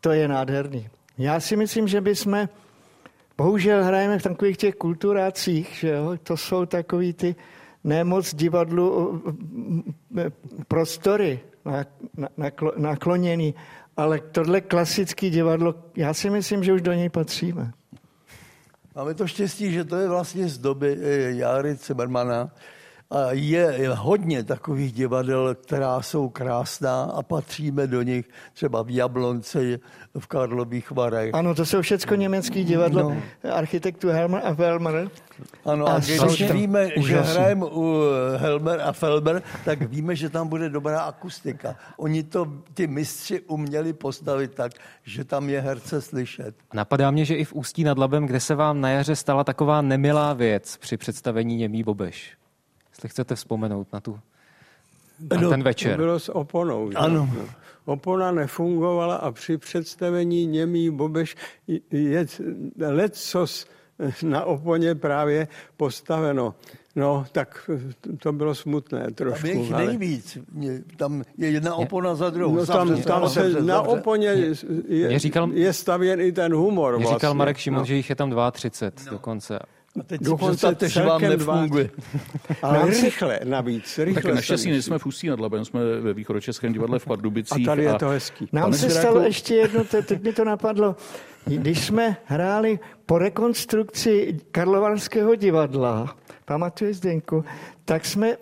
[0.00, 0.88] to je nádherný.
[1.18, 2.48] Já si myslím, že bychom,
[3.38, 6.16] bohužel hrajeme v takových těch kulturácích, že jo?
[6.22, 7.34] to jsou takový ty
[7.84, 9.22] nemoc divadlu
[10.68, 11.84] prostory na-
[12.16, 13.54] na- naklo- nakloněný,
[13.96, 17.72] ale tohle klasické divadlo, já si myslím, že už do něj patříme.
[18.94, 22.50] Máme to štěstí, že to je vlastně z doby eh, Járy Cimrmana.
[23.12, 29.80] A je hodně takových divadel, která jsou krásná a patříme do nich třeba v Jablonci,
[30.18, 31.34] v Karlových Varech.
[31.34, 33.22] Ano, to jsou všechno německý divadlo no.
[33.52, 35.10] architektů Helmer a Velmer.
[35.64, 37.34] Ano, a A když strašně víme, že úžasný.
[37.34, 38.00] hrajeme u
[38.36, 41.76] Helmer a Felber, tak víme, že tam bude dobrá akustika.
[41.96, 44.72] Oni to, ty mistři uměli postavit tak,
[45.04, 46.54] že tam je herce slyšet.
[46.74, 49.82] Napadá mě, že i v Ústí nad Labem, kde se vám na jaře stala taková
[49.82, 52.41] nemilá věc při představení Němý Bobeš.
[53.02, 54.18] Jestli chcete vzpomenout na tu
[55.30, 55.96] na No, ten To večer.
[55.96, 56.90] bylo s oponou.
[56.90, 56.96] Že?
[56.96, 57.28] Ano.
[57.38, 57.44] No.
[57.84, 61.36] Opona nefungovala a při představení Němý Bobeš
[61.90, 62.26] je
[62.88, 63.66] lecos
[64.22, 66.54] na oponě právě postaveno.
[66.96, 67.70] No, tak
[68.18, 69.40] to bylo smutné trošku.
[69.46, 70.38] Tam je jich ale- nejvíc.
[70.58, 72.54] Je- Tam je jedna opona za druhou.
[72.54, 73.90] No tam, Zavře, tam se zavře, na zavře.
[73.90, 76.94] oponě je, Mě říkal- je stavěn i ten humor.
[76.96, 77.16] Mě Vlastně.
[77.18, 77.84] říkal Marek Šimon, no.
[77.86, 79.58] že jich je tam 32 dokonce.
[80.00, 81.90] A teď Dokonce že vám nefunguje.
[82.62, 83.98] Ale rychle navíc.
[83.98, 87.66] Rychle Tak naštěstí nejsme v Ústí nad Labem, jsme ve východočeském divadle v A Pardubicích.
[87.66, 88.48] tady je to hezký.
[88.52, 90.96] Nám se stalo ještě jedno, te- teď mi to napadlo.
[91.44, 97.44] Když jsme hráli po rekonstrukci Karlovarského divadla, pamatuješ Zdeňku,
[97.84, 98.36] tak jsme eh,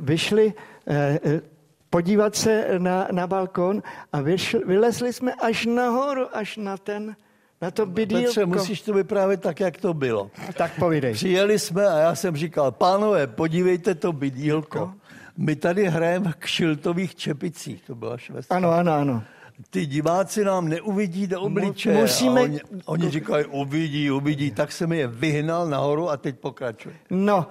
[0.00, 0.52] vyšli
[0.86, 1.40] eh, eh,
[1.90, 7.16] podívat se na, na balkon a vyšli, vylezli jsme až nahoru, až na ten,
[7.62, 8.26] na to bydlílko.
[8.26, 10.30] Petře, musíš to vyprávět tak, jak to bylo.
[10.54, 11.12] Tak povídej.
[11.12, 14.92] Přijeli jsme a já jsem říkal, pánové, podívejte to bydílko.
[15.36, 18.56] My tady hrajeme v kšiltových čepicích, to byla švestka.
[18.56, 19.22] Ano, ano, ano.
[19.70, 22.00] ty diváci nám neuvidí do obličeje.
[22.00, 22.40] Musíme...
[22.40, 26.94] A oni, oni říkají, uvidí, uvidí, tak jsem je vyhnal nahoru a teď pokračuje.
[27.10, 27.46] No,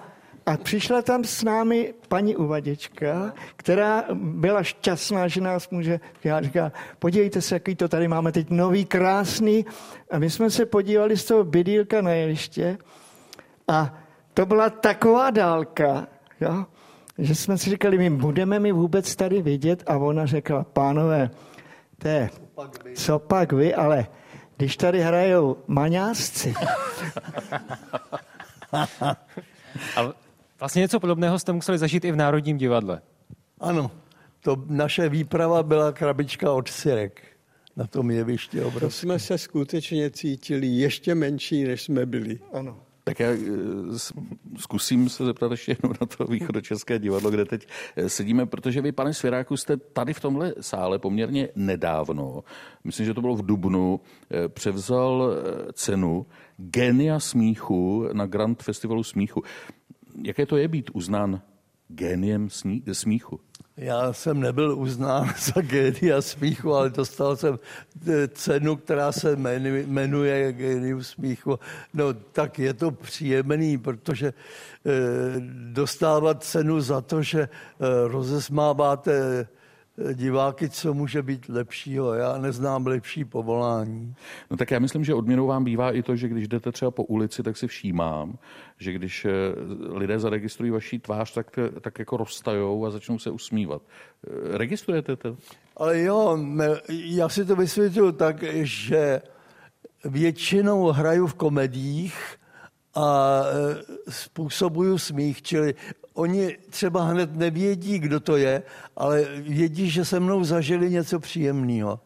[0.46, 6.72] a přišla tam s námi paní uvaděčka, která byla šťastná, že nás může, já říká,
[6.98, 9.66] podívejte se, jaký to tady máme teď nový, krásný.
[10.10, 12.78] A my jsme se podívali z toho bydýlka na jeliště
[13.68, 13.98] a
[14.34, 16.06] to byla taková dálka,
[16.40, 16.66] jo,
[17.18, 21.30] že jsme si říkali, my budeme mi vůbec tady vidět a ona řekla, pánové,
[21.98, 22.30] to je,
[22.94, 24.06] co pak vy, ale
[24.56, 26.54] když tady hrajou maňásci.
[30.62, 33.02] Vlastně něco podobného jste museli zažít i v Národním divadle.
[33.60, 33.90] Ano,
[34.40, 37.22] to naše výprava byla krabička od syrek
[37.76, 38.80] na tom jevišti obrovský.
[38.80, 42.38] To jsme se skutečně cítili ještě menší, než jsme byli.
[42.52, 42.76] Ano.
[43.04, 43.38] Tak já eh,
[44.58, 48.92] zkusím se zeptat ještě jednou na to východočeské divadlo, kde teď eh, sedíme, protože vy,
[48.92, 52.44] pane Svěráku, jste tady v tomhle sále poměrně nedávno,
[52.84, 55.36] myslím, že to bylo v Dubnu, eh, převzal
[55.72, 59.42] cenu Genia smíchu na Grand Festivalu smíchu.
[60.22, 61.40] Jaké to je být uznán
[61.88, 62.48] géniem
[62.92, 63.40] smíchu?
[63.76, 67.58] Já jsem nebyl uznán za génia smíchu, ale dostal jsem
[68.08, 69.36] eh, cenu, která se
[69.86, 71.58] jmenuje génium smíchu.
[71.94, 74.32] No tak je to příjemný, protože e,
[75.72, 77.48] dostávat cenu za to, že e,
[78.08, 79.46] rozesmáváte
[80.12, 82.14] diváky, co může být lepšího.
[82.14, 84.14] Já neznám lepší povolání.
[84.50, 87.04] No tak já myslím, že odměnou vám bývá i to, že když jdete třeba po
[87.04, 88.38] ulici, tak si všímám,
[88.78, 89.30] že když eh,
[89.92, 93.82] lidé zaregistrují vaší tvář, tak, tak jako roztajou a začnou se usmívat.
[93.82, 95.36] Eh, registrujete to?
[95.76, 96.38] Ale jo,
[96.88, 99.22] já si to vysvětluji tak, že
[100.04, 102.14] většinou hraju v komedích
[102.94, 105.74] a eh, způsobuju smích, čili
[106.14, 108.62] oni třeba hned nevědí, kdo to je,
[108.96, 112.00] ale vědí, že se mnou zažili něco příjemného.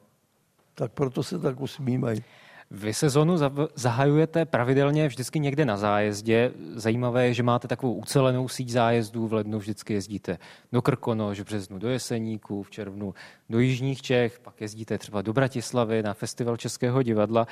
[0.74, 2.24] Tak proto se tak usmívají.
[2.70, 3.36] Vy sezonu
[3.74, 6.52] zahajujete pravidelně vždycky někde na zájezdě.
[6.74, 9.26] Zajímavé je, že máte takovou ucelenou síť zájezdů.
[9.28, 10.38] V lednu vždycky jezdíte
[10.72, 13.14] do Krkonoš, v březnu do Jeseníků, v červnu
[13.50, 17.46] do Jižních Čech, pak jezdíte třeba do Bratislavy na festival Českého divadla.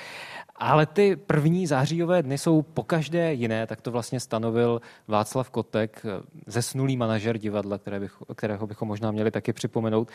[0.56, 6.06] Ale ty první zářijové dny jsou pokaždé jiné, tak to vlastně stanovil Václav Kotek,
[6.46, 10.08] zesnulý manažer divadla, které bych, kterého bychom možná měli taky připomenout.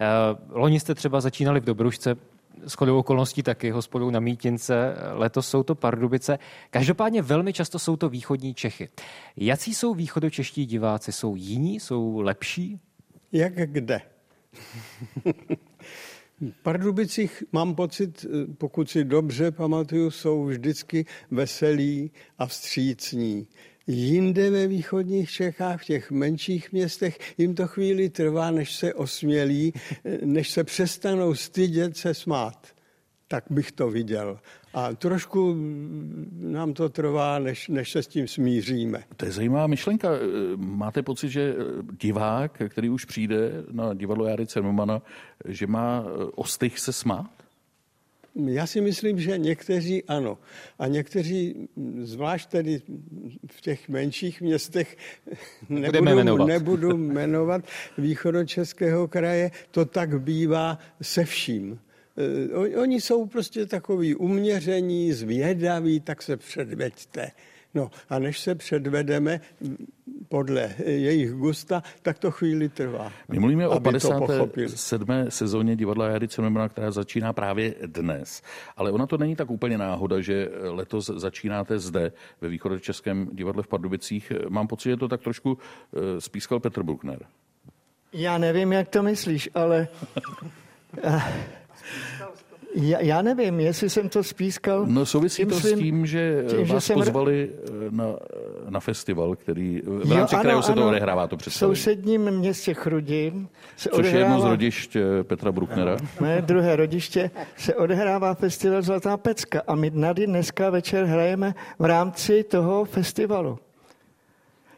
[0.00, 0.06] Eh,
[0.50, 2.16] loni jste třeba začínali v Dobrušce,
[2.66, 6.38] shodou okolností taky hospodou na Mítince, letos jsou to Pardubice.
[6.70, 8.88] Každopádně velmi často jsou to východní Čechy.
[9.36, 11.12] Jací jsou východočeští diváci?
[11.12, 11.80] Jsou jiní?
[11.80, 12.80] Jsou lepší?
[13.32, 14.00] Jak kde?
[16.62, 18.26] Pardubicích mám pocit,
[18.58, 23.46] pokud si dobře pamatuju, jsou vždycky veselí a vstřícní.
[23.90, 29.72] Jinde ve východních Čechách, v těch menších městech, jim to chvíli trvá, než se osmělí,
[30.24, 32.66] než se přestanou stydět se smát.
[33.28, 34.38] Tak bych to viděl.
[34.74, 35.56] A trošku
[36.32, 39.04] nám to trvá, než, než se s tím smíříme.
[39.16, 40.08] To je zajímavá myšlenka.
[40.56, 41.54] Máte pocit, že
[42.00, 45.02] divák, který už přijde na divadlo Jary Cermana,
[45.48, 47.37] že má ostych se smát?
[48.46, 50.38] Já si myslím, že někteří ano.
[50.78, 51.68] A někteří,
[52.00, 52.82] zvlášť tedy
[53.50, 54.96] v těch menších městech,
[55.68, 56.46] nebudu jmenovat.
[56.48, 57.64] nebudu jmenovat
[57.98, 61.80] východočeského kraje, to tak bývá se vším.
[62.72, 67.30] Eh, oni jsou prostě takový uměření, zvědaví, tak se předveďte.
[67.78, 69.40] No a než se předvedeme
[70.28, 73.12] podle jejich gusta, tak to chvíli trvá.
[73.28, 75.08] My mluvíme o 57.
[75.28, 78.42] sezóně divadla Jary Cinemana, která začíná právě dnes.
[78.76, 83.68] Ale ona to není tak úplně náhoda, že letos začínáte zde ve východočeském divadle v
[83.68, 84.32] Pardubicích.
[84.48, 87.26] Mám pocit, že to tak trošku eh, spískal Petr Bruckner.
[88.12, 89.88] Já nevím, jak to myslíš, ale...
[92.76, 94.86] Eh, já, já nevím, jestli jsem to spískal.
[94.86, 97.96] No souvisí to svým, s tím, že tím, vás že pozvali jsem...
[97.96, 98.04] na,
[98.68, 101.74] na festival, který, v rámci jo, kterého se to odehrává to představení.
[101.74, 104.18] V sousedním městě Chrudim se Což odehrává...
[104.18, 105.96] je jedno z rodišť eh, Petra Brucknera.
[106.20, 111.84] Moje druhé rodiště se odehrává festival Zlatá pecka a my tady dneska večer hrajeme v
[111.84, 113.58] rámci toho festivalu.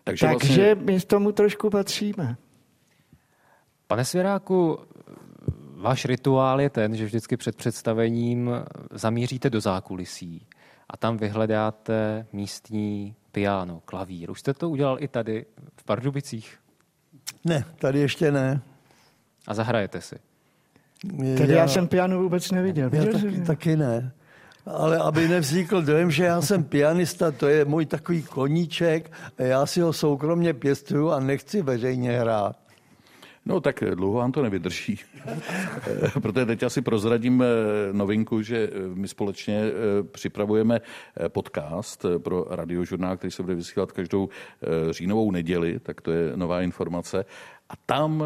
[0.05, 0.85] Takže, Takže vlastně...
[0.85, 2.37] my tomu trošku patříme.
[3.87, 4.79] Pane Svěráku,
[5.81, 8.51] váš rituál je ten, že vždycky před představením
[8.90, 10.47] zamíříte do zákulisí
[10.88, 14.31] a tam vyhledáte místní piano, klavír.
[14.31, 16.59] Už jste to udělal i tady v Pardubicích?
[17.45, 18.61] Ne, tady ještě ne.
[19.47, 20.16] A zahrajete si?
[21.38, 22.90] Tady já, já jsem piano vůbec neviděl.
[22.93, 24.12] Já taky, taky ne.
[24.66, 29.66] Ale aby nevznikl dojem, že já jsem pianista, to je můj takový koníček a já
[29.66, 32.70] si ho soukromně pěstuju a nechci veřejně hrát.
[33.46, 34.98] No tak dlouho vám to nevydrží.
[36.22, 37.44] Protože teď asi prozradím
[37.92, 39.62] novinku, že my společně
[40.12, 40.81] připravujeme
[41.29, 44.29] podcast pro radiožurnál, který se bude vysílat každou
[44.90, 47.24] říjnovou neděli, tak to je nová informace.
[47.70, 48.24] A tam,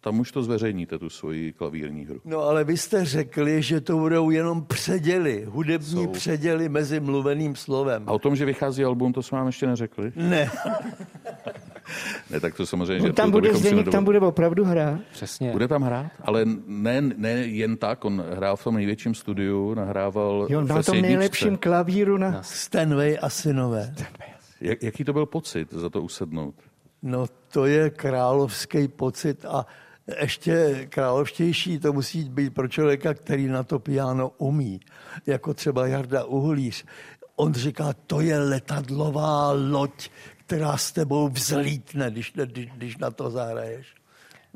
[0.00, 2.20] tam už to zveřejníte, tu svoji klavírní hru.
[2.24, 6.06] No ale vy jste řekli, že to budou jenom předěly, hudební Jsou.
[6.06, 8.04] předěly mezi mluveným slovem.
[8.06, 10.12] A o tom, že vychází album, to jsme vám ještě neřekli?
[10.16, 10.50] Ne.
[12.30, 15.00] ne, tak to samozřejmě, no, že tam to, bude Zdeněk, tam bude opravdu hrát.
[15.12, 15.52] Přesně.
[15.52, 20.46] Bude tam hrát, ale ne, ne jen tak, on hrál v tom největším studiu, nahrával
[20.50, 22.30] Jo, na tom nejlepším klavíru na...
[22.30, 22.42] na...
[22.42, 23.94] Stanway a synové.
[24.60, 26.54] Jak, jaký to byl pocit za to usednout?
[27.02, 29.66] No to je královský pocit a
[30.20, 34.80] ještě královštější to musí být pro člověka, který na to piano umí,
[35.26, 36.84] jako třeba Jarda Uhlíř.
[37.36, 40.08] On říká, to je letadlová loď,
[40.46, 43.94] která s tebou vzlítne, když, když, když na to zahraješ.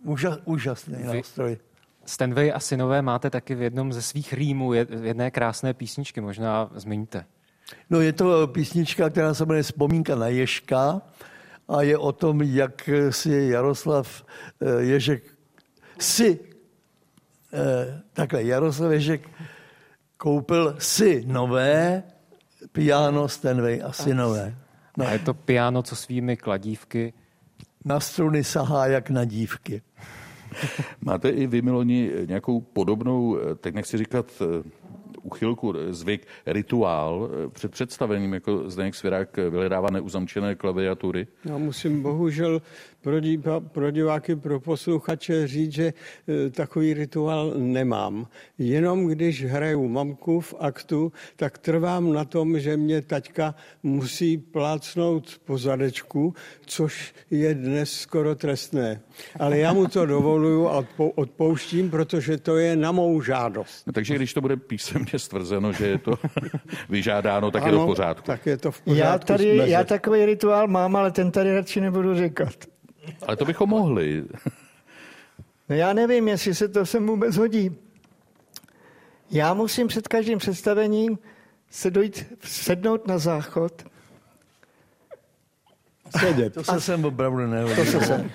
[0.03, 1.16] Úžas, úžasný Vy...
[1.16, 1.59] nástroj.
[2.05, 7.24] Stanway a synové máte taky v jednom ze svých rýmů jedné krásné písničky, možná zmíníte.
[7.90, 11.03] No je to písnička, která se jmenuje Vzpomínka na Ješka
[11.68, 14.24] a je o tom, jak si Jaroslav
[14.61, 15.22] eh, Ježek
[15.98, 16.40] si,
[17.53, 19.29] eh, takhle, Jaroslav Ježek
[20.16, 22.03] koupil si nové
[22.72, 24.55] piano Stenway a synové.
[24.99, 25.07] No.
[25.07, 27.13] A je to piano, co svými kladívky?
[27.85, 29.83] Na struny sahá jak na dívky.
[31.01, 34.43] Máte i vy, Miloni, nějakou podobnou, eh, teď nechci říkat
[35.23, 41.27] uchylku, zvyk, rituál eh, před představením, jako Zdeněk Svěrák vyhledává neuzamčené klaviatury?
[41.45, 42.63] Já musím bohužel
[43.01, 45.93] pro, diva, pro diváky, pro posluchače říct, že
[46.47, 48.27] e, takový rituál nemám.
[48.59, 55.41] Jenom když hraju mamku v aktu, tak trvám na tom, že mě taťka musí plácnout
[55.45, 56.35] po zadečku,
[56.67, 59.01] což je dnes skoro trestné.
[59.39, 60.85] Ale já mu to dovoluju a
[61.15, 63.87] odpouštím, protože to je na mou žádost.
[63.87, 66.15] No, takže když to bude písemně stvrzeno, že je to
[66.89, 68.27] vyžádáno, tak ano, je to v pořádku.
[68.27, 69.07] Tak je to v pořádku.
[69.07, 72.78] Já, tady, já takový rituál mám, ale ten tady radši nebudu říkat.
[73.27, 74.25] Ale to bychom mohli.
[75.69, 77.77] No já nevím, jestli se to sem vůbec hodí.
[79.31, 81.19] Já musím před každým představením
[81.71, 83.85] se dojít, sednout na záchod.
[86.19, 86.55] Sedět.
[86.55, 87.75] To se sem opravdu nehodí.
[87.77, 88.31] To se sem.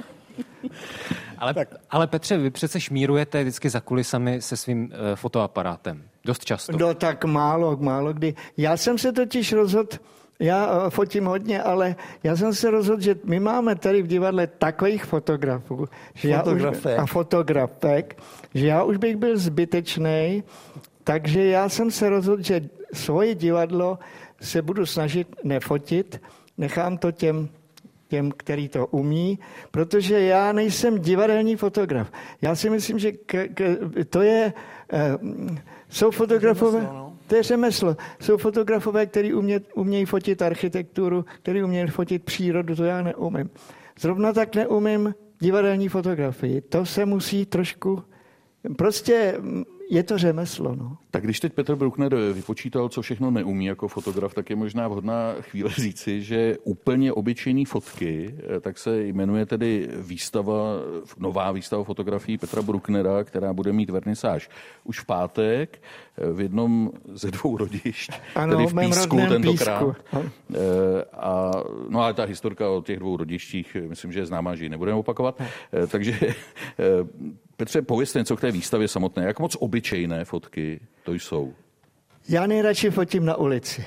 [1.38, 1.56] Ale,
[1.89, 6.04] ale Petře, vy přece šmírujete vždycky za kulisami se svým uh, fotoaparátem.
[6.26, 6.78] Dost často.
[6.78, 8.36] No tak málo, málo kdy.
[8.58, 9.97] Já jsem se totiž rozhodl,
[10.39, 14.48] já eh, fotím hodně, ale já jsem se rozhodl, že my máme tady v divadle
[14.48, 16.62] takových fotografů že já už,
[16.98, 18.22] a fotografek,
[18.54, 20.43] že já už bych byl zbytečný,
[21.04, 22.62] takže já jsem se rozhodl, že
[22.93, 24.00] svoje divadlo
[24.41, 26.22] se budu snažit nefotit,
[26.58, 27.50] nechám to těm
[28.13, 29.39] těm, který to umí,
[29.72, 32.12] protože já nejsem divadelní fotograf.
[32.41, 33.60] Já si myslím, že k, k,
[34.10, 34.54] to je,
[34.93, 35.17] eh,
[35.89, 36.89] jsou fotografové.
[37.34, 37.98] To je řemeslo.
[38.22, 43.50] Jsou fotografové, kteří umě, umějí fotit architekturu, kteří umějí fotit přírodu, to já neumím.
[44.00, 46.62] Zrovna tak neumím divadelní fotografii.
[46.62, 48.04] To se musí trošku,
[48.78, 49.38] prostě
[49.89, 50.76] je to řemeslo.
[50.76, 50.98] No.
[51.12, 55.34] Tak když teď Petr Bruckner vypočítal, co všechno neumí jako fotograf, tak je možná vhodná
[55.41, 60.63] chvíle říci, že úplně obyčejný fotky, eh, tak se jmenuje tedy výstava,
[61.17, 64.50] nová výstava fotografií Petra Brucknera, která bude mít vernisáž
[64.84, 65.82] už v pátek
[66.17, 69.80] eh, v jednom ze dvou rodišť, ano, tedy v Písku tentokrát.
[69.80, 69.96] Písku.
[70.54, 71.52] Eh, a,
[71.89, 74.98] no ale ta historka o těch dvou rodištích, myslím, že je známá, že ji nebudeme
[74.98, 75.41] opakovat.
[75.88, 76.19] Takže
[77.57, 79.23] Petře, povězte něco k té výstavě samotné.
[79.23, 81.53] Jak moc obyčejné fotky to jsou?
[82.29, 83.85] Já nejradši fotím na ulici.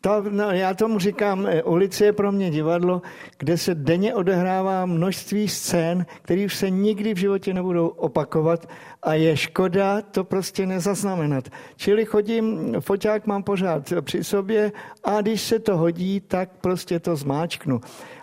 [0.00, 3.02] To, no, já tomu říkám, eh, ulice je pro mě divadlo,
[3.38, 8.68] kde se denně odehrává množství scén, které už se nikdy v životě nebudou opakovat
[9.02, 11.48] a je škoda to prostě nezaznamenat.
[11.76, 14.72] Čili chodím, foťák mám pořád při sobě
[15.04, 17.80] a když se to hodí, tak prostě to zmáčknu.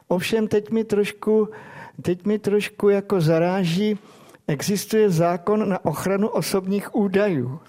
[0.07, 1.49] Ovšem teď mi trošku,
[2.01, 3.97] teď mi trošku jako zaráží,
[4.47, 7.60] existuje zákon na ochranu osobních údajů.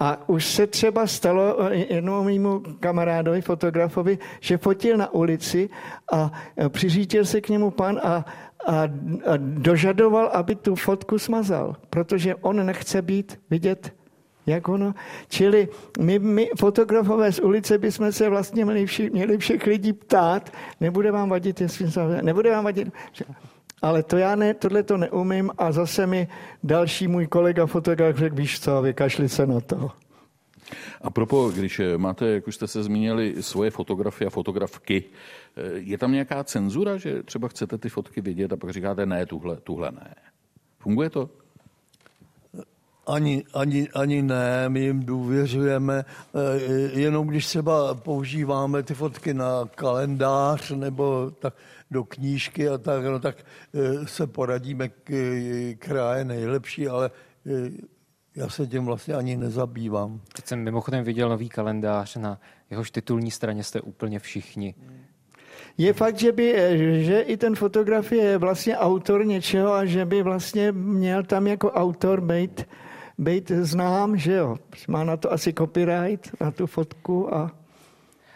[0.00, 5.70] A už se třeba stalo eh, jednomu mýmu kamarádovi, fotografovi, že fotil na ulici
[6.12, 8.24] a eh, přiřítil se k němu pan a,
[8.66, 8.82] a,
[9.26, 13.92] a dožadoval, aby tu fotku smazal, protože on nechce být vidět
[14.46, 14.94] jak ono?
[15.28, 15.68] Čili
[16.00, 21.10] my, my fotografové z ulice bychom se vlastně měli, vši, měli všech lidí ptát, nebude
[21.10, 21.86] vám vadit, jestli
[22.22, 22.88] nebude vám vadit,
[23.84, 26.28] ale to já ne, tohle to neumím a zase mi
[26.62, 29.90] další můj kolega fotograf řekl, víš co, vykašli se na to.
[31.02, 35.04] A propo, když máte, jak už jste se zmínili, svoje fotografie a fotografky,
[35.74, 39.56] je tam nějaká cenzura, že třeba chcete ty fotky vidět a pak říkáte ne, tuhle,
[39.56, 40.14] tuhle ne.
[40.78, 41.30] Funguje to?
[43.06, 49.68] Ani, ani, ani ne, my jim důvěřujeme, eh, jenom když třeba používáme ty fotky na
[49.74, 51.54] kalendář nebo tak
[51.94, 53.36] do knížky a tak, no, tak
[53.74, 54.88] eh, se poradíme,
[55.78, 57.10] která je nejlepší, ale
[57.46, 57.70] eh,
[58.36, 60.20] já se tím vlastně ani nezabývám.
[60.36, 62.40] Teď jsem mimochodem viděl nový kalendář, na
[62.70, 64.74] jehož titulní straně jste úplně všichni.
[65.78, 66.54] Je fakt, že, by,
[67.04, 71.70] že i ten fotograf je vlastně autor něčeho a že by vlastně měl tam jako
[71.70, 72.66] autor být
[73.18, 74.56] být znám, že jo.
[74.88, 77.50] Má na to asi copyright, na tu fotku a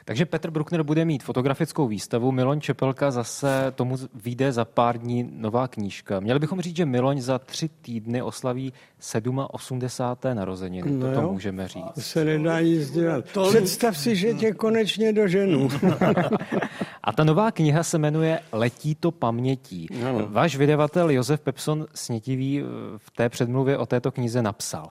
[0.08, 5.30] takže Petr Bruckner bude mít fotografickou výstavu, Miloň Čepelka zase tomu vyjde za pár dní
[5.32, 6.20] nová knížka.
[6.20, 8.72] Měli bychom říct, že Miloň za tři týdny oslaví
[9.50, 10.36] 87.
[10.36, 10.90] narozeniny.
[10.90, 11.94] No to, můžeme říct.
[11.94, 13.24] To se nedá nic dělat.
[13.32, 13.48] To...
[13.48, 15.68] Představ si, že tě konečně doženu.
[17.04, 19.86] A ta nová kniha se jmenuje Letí to pamětí.
[20.08, 20.26] Ano.
[20.30, 22.62] Váš vydavatel Josef Pepson Snětivý
[22.96, 24.88] v té předmluvě o této knize napsal.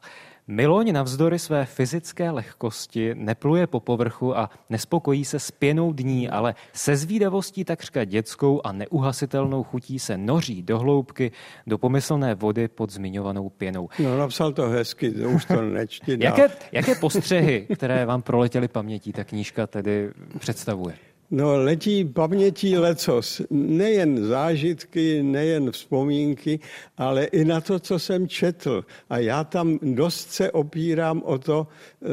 [0.49, 6.55] Miloň navzdory své fyzické lehkosti nepluje po povrchu a nespokojí se s pěnou dní, ale
[6.73, 11.31] se zvídavostí takřka dětskou a neuhasitelnou chutí se noří do hloubky,
[11.67, 13.89] do pomyslné vody pod zmiňovanou pěnou.
[13.99, 19.13] No, napsal to hezky, to už to nečti jaké, jaké postřehy, které vám proletěly pamětí,
[19.13, 20.95] ta knížka tedy představuje?
[21.31, 23.41] No, letí pamětí lecos.
[23.51, 26.59] Nejen zážitky, nejen vzpomínky,
[26.97, 28.85] ale i na to, co jsem četl.
[29.09, 32.07] A já tam dost se opírám o to, eh,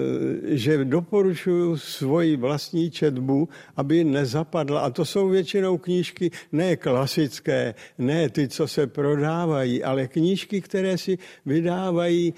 [0.57, 4.81] že doporučuji svoji vlastní četbu, aby nezapadla.
[4.81, 10.99] A to jsou většinou knížky ne klasické, ne ty, co se prodávají, ale knížky, které
[10.99, 12.35] si vydávají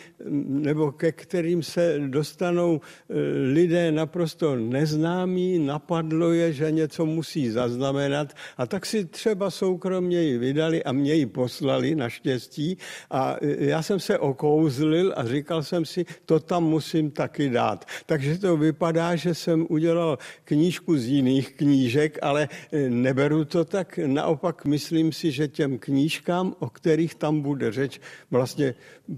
[0.49, 3.14] nebo ke kterým se dostanou eh,
[3.53, 10.39] lidé naprosto neznámí, napadlo je, že něco musí zaznamenat a tak si třeba soukromně ji
[10.39, 12.79] vydali a mě ji poslali naštěstí
[13.11, 17.85] a e, já jsem se okouzlil a říkal jsem si, to tam musím taky dát.
[18.07, 23.99] Takže to vypadá, že jsem udělal knížku z jiných knížek, ale e, neberu to tak.
[24.07, 28.01] Naopak myslím si, že těm knížkám, o kterých tam bude řeč,
[28.31, 28.75] vlastně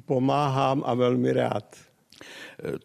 [0.07, 1.88] pomáhám a velmi rád.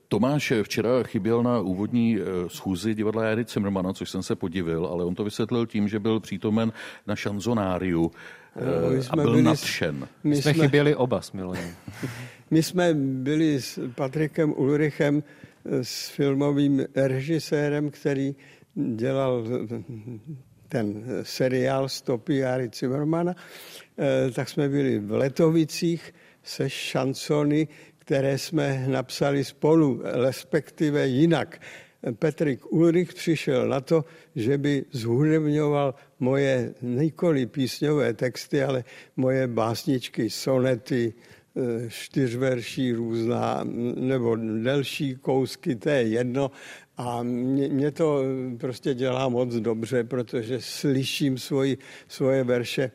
[0.07, 5.05] Tomáš včera chyběl na úvodní eh, schůzi divadla Jary Cimrmana, což jsem se podivil, ale
[5.05, 6.73] on to vysvětlil tím, že byl přítomen
[7.07, 8.11] na šanzonáriu
[8.55, 10.07] no, a byl byli, nadšen.
[10.23, 11.69] My jsme chyběli oba s Milonem.
[12.51, 15.23] My jsme byli s Patrikem Ulrichem,
[15.65, 18.36] eh, s filmovým režisérem, který
[18.75, 19.43] dělal
[20.67, 23.36] ten seriál Stopy Jary Cimrmana,
[24.34, 26.13] tak jsme byli v Letovicích
[26.43, 27.67] se šancony
[28.06, 31.62] které jsme napsali spolu, respektive jinak.
[32.20, 38.84] Petrik Ulrich přišel na to, že by zhudebňoval moje nikoli písňové texty, ale
[39.16, 41.14] moje básničky, sonety,
[41.56, 43.64] eh, čtyřverší různá,
[43.95, 46.51] nebo delší kousky, to je jedno.
[46.97, 48.23] A mě, mě to
[48.59, 51.77] prostě dělá moc dobře, protože slyším svoji,
[52.07, 52.91] svoje verše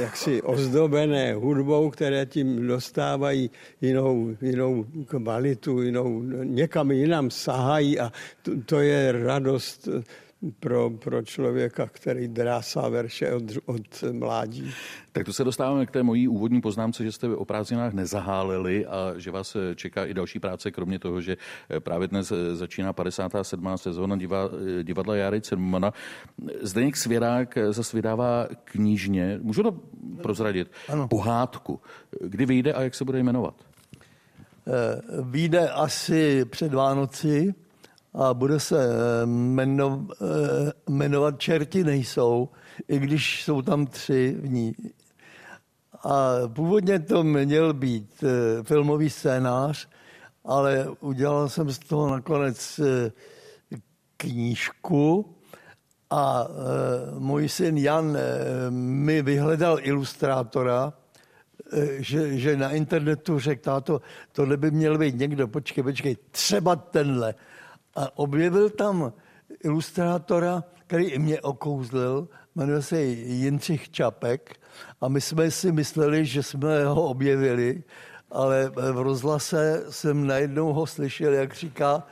[0.00, 8.12] jaksi ozdobené hudbou, které tím dostávají jinou, jinou kvalitu, jinou, někam jinam sahají a
[8.42, 9.88] to, to je radost
[10.60, 14.70] pro, pro člověka, který drásá verše od, od mládí.
[15.12, 19.14] Tak to se dostáváme k té mojí úvodní poznámce, že jste o prázdninách nezaháleli a
[19.16, 21.36] že vás čeká i další práce, kromě toho, že
[21.78, 23.68] právě dnes začíná 57.
[23.76, 24.16] sezóna
[24.82, 25.92] divadla Jary Cermana.
[26.60, 29.80] Zdeněk Svěrák zase vydává knížně, můžu to
[30.22, 31.08] prozradit, ano.
[31.08, 31.80] pohádku.
[32.20, 33.54] Kdy vyjde a jak se bude jmenovat?
[34.68, 37.54] Eh, vyjde asi před Vánoci,
[38.16, 42.48] a bude se eh, jmeno, eh, jmenovat Čerti nejsou,
[42.88, 44.74] i když jsou tam tři v ní.
[46.04, 49.88] A původně to měl být eh, filmový scénář,
[50.44, 52.80] ale udělal jsem z toho nakonec
[54.16, 55.34] knížku
[56.10, 56.48] a
[57.18, 58.18] můj syn Jan
[58.70, 60.92] mi vyhledal ilustrátora,
[61.98, 64.00] že, že na internetu řekl, táto,
[64.32, 67.34] tohle by měl být někdo, počkej, počkej, třeba tenhle
[67.96, 69.12] a objevil tam
[69.64, 74.56] ilustrátora, který i mě okouzlil, jmenuje se Jindřich Čapek.
[75.00, 77.82] A my jsme si mysleli, že jsme ho objevili,
[78.30, 82.06] ale v rozhlase jsem najednou ho slyšel, jak říká,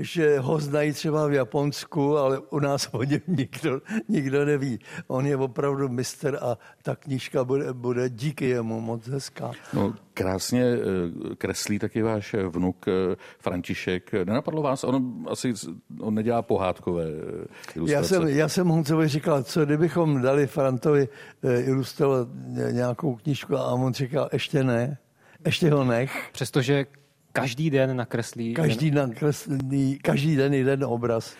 [0.00, 4.78] že ho znají třeba v Japonsku, ale u nás o něm nikdo, nikdo neví.
[5.06, 9.50] On je opravdu mistr a ta knížka bude, bude díky jemu moc hezká.
[9.72, 14.12] No, krásně eh, kreslí taky váš vnuk eh, František.
[14.12, 15.54] Nenapadlo vás, on asi
[16.00, 18.14] on nedělá pohádkové eh, ilustrace.
[18.14, 21.08] Já jsem, já jsem Honcovi říkal, co kdybychom dali Frantovi
[21.42, 22.28] ilustrovat
[22.70, 24.98] nějakou knížku a on říkal, ještě ne,
[25.46, 26.28] ještě ho nech.
[26.32, 26.86] Přestože
[27.32, 28.54] každý den nakreslí...
[28.54, 31.36] Každý, nakreslí, každý den jeden obraz.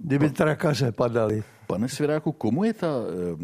[0.00, 1.42] Kdyby trakaře padaly.
[1.66, 3.36] Pane Svěráku, komu je ta eh,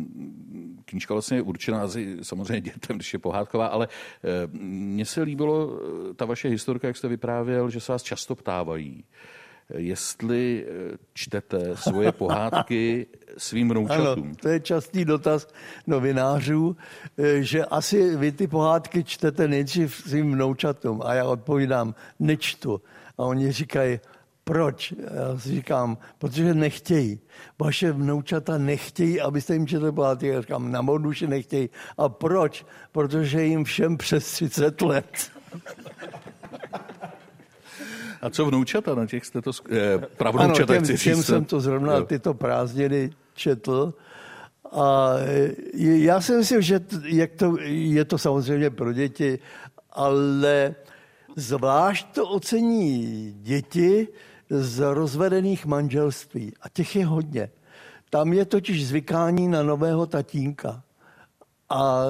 [0.85, 1.89] knížka vlastně určená
[2.23, 3.89] samozřejmě dětem, když je pohádková, ale
[4.25, 4.29] eh,
[4.63, 5.81] mně se líbilo
[6.11, 9.05] eh, ta vaše historka, jak jste vyprávěl, že se vás často ptávají,
[9.77, 10.67] jestli
[11.15, 13.07] čtete svoje pohádky
[13.37, 14.25] svým vnoučatům.
[14.25, 15.49] Ano, to je častý dotaz
[15.87, 16.77] novinářů,
[17.41, 21.03] že asi vy ty pohádky čtete nejdřív svým vnoučatům.
[21.05, 22.81] A já odpovídám, nečtu.
[23.19, 24.01] A oni říkají,
[24.45, 24.95] proč?
[25.15, 27.21] Já si říkám, protože nechtějí.
[27.59, 30.27] Vaše vnoučata nechtějí, abyste jim četli pohádky.
[30.27, 31.71] Já říkám, na moduši nechtějí.
[31.99, 32.67] A proč?
[32.93, 35.31] Protože jim všem přes 30 let.
[38.23, 41.97] A co vnoučata, na těch jste to eh, pravnoučata, ano, těm, těm jsem to zrovna
[41.97, 42.05] jo.
[42.05, 43.95] tyto prázdniny četl.
[44.73, 45.13] A
[45.75, 49.39] já si myslím, že jak to, je to samozřejmě pro děti,
[49.91, 50.75] ale
[51.37, 54.09] zvlášť to ocení děti,
[54.53, 56.53] z rozvedených manželství.
[56.61, 57.51] A těch je hodně.
[58.11, 60.83] Tam je totiž zvykání na nového tatínka.
[61.71, 62.07] A,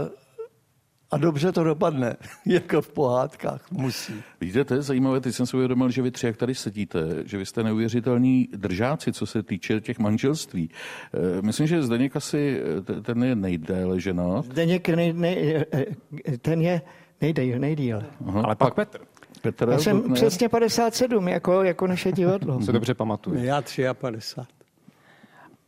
[1.12, 4.14] a dobře to dopadne, jako v pohádkách musí.
[4.40, 7.38] Víte, to je zajímavé, teď jsem si uvědomil, že vy tři, jak tady sedíte, že
[7.38, 10.70] vy jste neuvěřitelní držáci, co se týče těch manželství.
[11.14, 12.62] Eh, myslím, že Zdeněk asi,
[12.98, 14.44] eh, ten je nejdéle ženat.
[14.44, 16.82] Zdeněk nej, nej, eh, ten je
[17.20, 18.02] nejdéle, nejdíl.
[18.26, 18.98] Aha, Ale pak Petr.
[19.42, 20.14] Petr, Já jsem ne?
[20.14, 22.60] přesně 57, jako, jako naše divadlo.
[22.60, 23.44] Se dobře pamatuju.
[23.44, 23.62] Já
[23.94, 24.52] 53.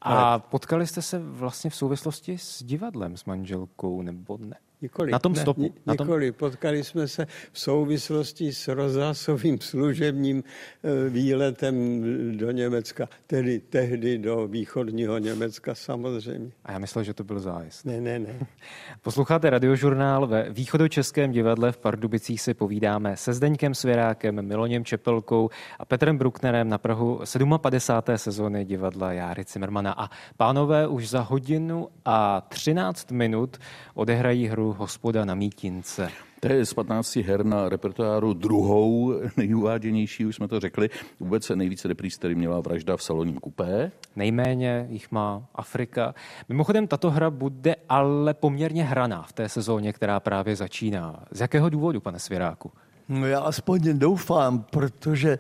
[0.01, 4.57] A potkali jste se vlastně v souvislosti s divadlem s manželkou, nebo ne?
[4.83, 5.63] Nikoli, na tom stopu.
[5.63, 6.07] Ne, na tom...
[6.07, 6.33] Nikoli.
[6.33, 12.03] Potkali jsme se v souvislosti s rozhlasovým služebním eh, výletem
[12.39, 16.51] do Německa, tedy tehdy do východního Německa samozřejmě.
[16.65, 17.85] A já myslel, že to byl zájezd.
[17.85, 18.47] Ne, ne, ne.
[19.03, 25.85] Posloucháte radiožurnál ve východočeském divadle v Pardubicích si povídáme se Zdeňkem Svěrákem, Miloněm Čepelkou a
[25.85, 27.21] Petrem Brucknerem na Prahu
[27.59, 28.19] 57.
[28.19, 29.95] sezóny divadla Járy Cimrmana.
[29.99, 33.59] A pánové už za hodinu a 13 minut
[33.95, 36.09] odehrají hru Hospoda na Mítince.
[36.41, 40.91] To je z 15 her na repertoáru druhou nejuváděnější, už jsme to řekli.
[41.21, 43.91] Vůbec nejvíce repríz, který měla vražda v saloním kupé.
[44.17, 46.15] Nejméně jich má Afrika.
[46.49, 51.25] Mimochodem, tato hra bude ale poměrně hraná v té sezóně, která právě začíná.
[51.31, 52.73] Z jakého důvodu, pane Svěráku?
[53.09, 55.39] No já aspoň doufám, protože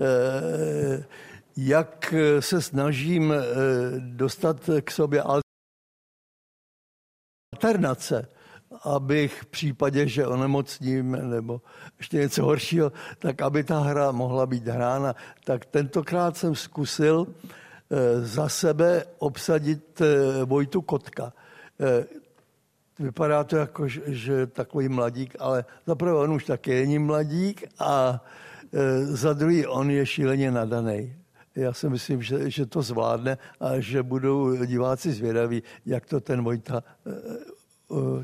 [0.00, 1.04] eh,
[1.56, 3.36] jak se snažím eh,
[3.98, 5.22] dostat k sobě
[7.52, 8.28] alternace,
[8.82, 11.60] abych v případě, že onemocním nebo
[11.98, 15.14] ještě něco horšího, tak aby ta hra mohla být hrána.
[15.44, 21.32] Tak tentokrát jsem zkusil eh, za sebe obsadit eh, Vojtu Kotka.
[21.80, 22.04] Eh,
[22.98, 28.24] vypadá to jako, že takový mladík, ale zaprvé on už taky není mladík a
[29.02, 31.16] za druhý on je šíleně nadaný.
[31.54, 36.44] Já si myslím, že, že to zvládne a že budou diváci zvědaví, jak to ten
[36.44, 36.82] Vojta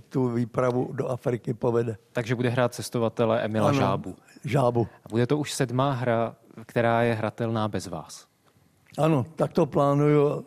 [0.09, 1.97] tu výpravu do Afriky povede.
[2.13, 4.17] Takže bude hrát cestovatele Emila ano, Žábu.
[4.45, 4.89] Žábu.
[5.05, 6.35] A bude to už sedmá hra,
[6.67, 8.27] která je hratelná bez vás.
[8.99, 10.45] Ano, tak to plánuju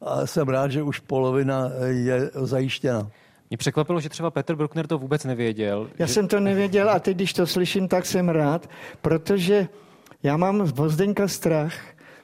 [0.00, 3.10] a jsem rád, že už polovina je zajištěna.
[3.50, 5.88] Mě překvapilo, že třeba Petr Bruckner to vůbec nevěděl.
[5.98, 6.12] Já že...
[6.12, 8.70] jsem to nevěděl a teď, když to slyším, tak jsem rád,
[9.02, 9.68] protože
[10.22, 11.74] já mám z Bozdeňka strach,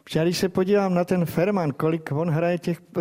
[0.05, 3.01] Protože když se podívám na ten Ferman, kolik on hraje těch eh,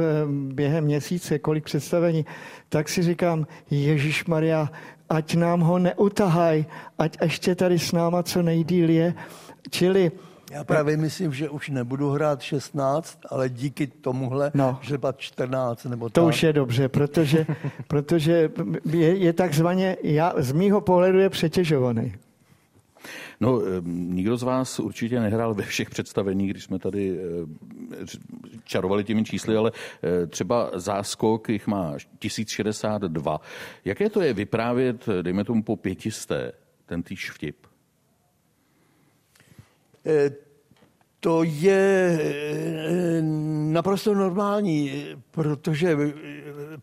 [0.53, 2.25] během měsíce, kolik představení,
[2.69, 4.69] tak si říkám, Ježíš Maria,
[5.09, 6.65] ať nám ho neutahaj,
[6.97, 9.13] ať ještě tady s náma co nejdíl je.
[9.69, 10.11] Čili
[10.51, 15.85] já právě myslím, že už nebudu hrát 16, ale díky tomuhle, no, že pak 14
[15.85, 16.29] nebo To tak.
[16.29, 17.45] už je dobře, protože,
[17.87, 18.49] protože
[18.85, 22.13] je, je takzvaně, já, z mýho pohledu je přetěžovaný.
[23.41, 27.19] No, nikdo z vás určitě nehrál ve všech představeních, když jsme tady
[28.63, 29.71] čarovali těmi čísly, ale
[30.03, 33.41] eh, třeba záskok jich má 1062.
[33.85, 36.51] Jaké to je vyprávět, dejme tomu po pětisté,
[36.85, 37.57] ten týž vtip?
[40.05, 40.31] Eh,
[41.19, 43.21] to je eh,
[43.71, 45.97] naprosto normální, protože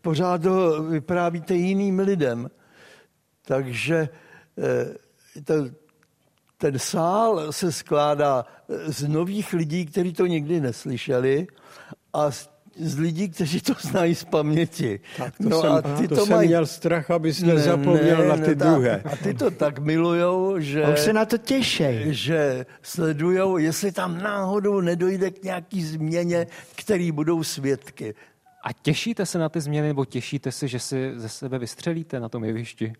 [0.01, 2.49] pořád to vyprávíte jiným lidem.
[3.45, 4.09] Takže
[5.43, 5.53] to,
[6.61, 8.45] ten sál se skládá
[8.87, 11.47] z nových lidí, kteří to nikdy neslyšeli
[12.13, 12.49] a z
[12.79, 14.99] z lidí, kteří to znají z paměti.
[15.17, 16.47] Tak to no jsem, a ty to, to jsem maj...
[16.47, 19.01] měl strach, abys ne, nezapomněl ne, na ty ne, druhé.
[19.05, 20.83] A ty to tak milujou, že...
[20.83, 21.83] A už se na to těší.
[22.05, 28.15] Že sledujou, jestli tam náhodou nedojde k nějaký změně, který budou svědky.
[28.63, 32.29] A těšíte se na ty změny, nebo těšíte se, že si ze sebe vystřelíte na
[32.29, 32.93] tom jevišti?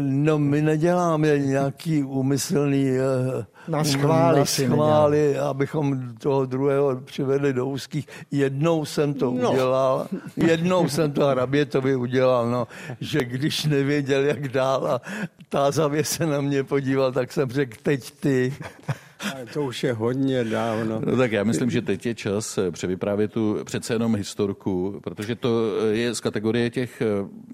[0.00, 7.66] No, my neděláme nějaký úmyslný eh, na schvály, na schvály abychom toho druhého přivedli do
[7.66, 8.08] úzkých.
[8.30, 9.50] Jednou jsem to no.
[9.50, 12.66] udělal, jednou jsem to Hrabětovi udělal, no,
[13.00, 15.00] že když nevěděl, jak dál a
[15.48, 18.54] tázavě se na mě podíval, tak jsem řekl, teď ty.
[19.20, 21.00] Ale to už je hodně dávno.
[21.04, 25.34] No tak já myslím, že teď je čas eh, převyprávět tu přece jenom historku, protože
[25.34, 27.06] to eh, je z kategorie těch, eh,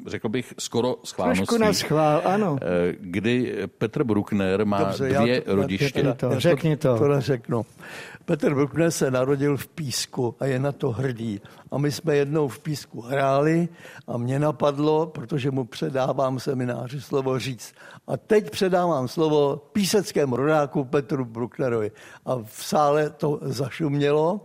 [0.07, 1.47] řekl bych, skoro schválností.
[1.47, 2.59] Trošku na schvál, ano.
[3.01, 6.15] Kdy Petr Bruckner má Dobře, dvě to, rodiště.
[6.17, 6.99] To, řekni to.
[6.99, 7.63] To, to řeknu.
[8.25, 11.41] Petr Bruckner se narodil v Písku a je na to hrdý.
[11.71, 13.69] A my jsme jednou v Písku hráli
[14.07, 17.75] a mě napadlo, protože mu předávám semináři slovo říct.
[18.07, 21.25] A teď předávám slovo píseckému rodáku Petru
[21.55, 21.91] Brucknerovi.
[22.27, 24.41] A v sále to zašumělo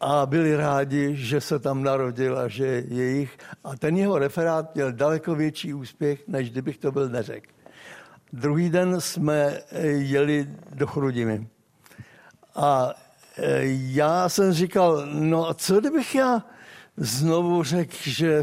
[0.00, 3.38] a byli rádi, že se tam narodil a že je jejich.
[3.64, 7.50] A ten jeho referát měl daleko větší úspěch, než kdybych to byl neřekl.
[8.32, 11.48] Druhý den jsme jeli do Chrudimy.
[12.54, 12.94] A
[13.36, 13.60] e,
[13.92, 16.42] já jsem říkal, no a co kdybych já
[16.98, 18.42] znovu řekl, že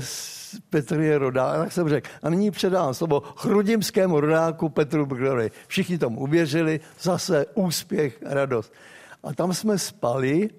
[0.69, 5.51] Petr je rodák, tak jsem řekl, a nyní předám slovo chrudimskému rodáku Petru Brglerovi.
[5.67, 8.73] Všichni tomu uvěřili, zase úspěch, radost.
[9.23, 10.49] A tam jsme spali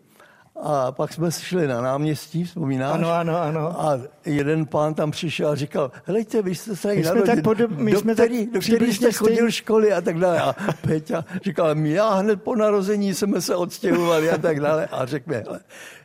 [0.62, 2.94] a pak jsme šli na náměstí, vzpomínáš?
[2.94, 3.80] Ano, ano, ano.
[3.80, 7.70] A jeden pán tam přišel a říkal, helejte, vy jste se my jsme tak podob,
[7.70, 10.40] my do, jsme který, tak do který jste chodil školy a tak dále.
[10.40, 14.86] A Peťa říkal, já hned po narození jsme se odstěhovali a tak dále.
[14.86, 15.42] A řekl mi,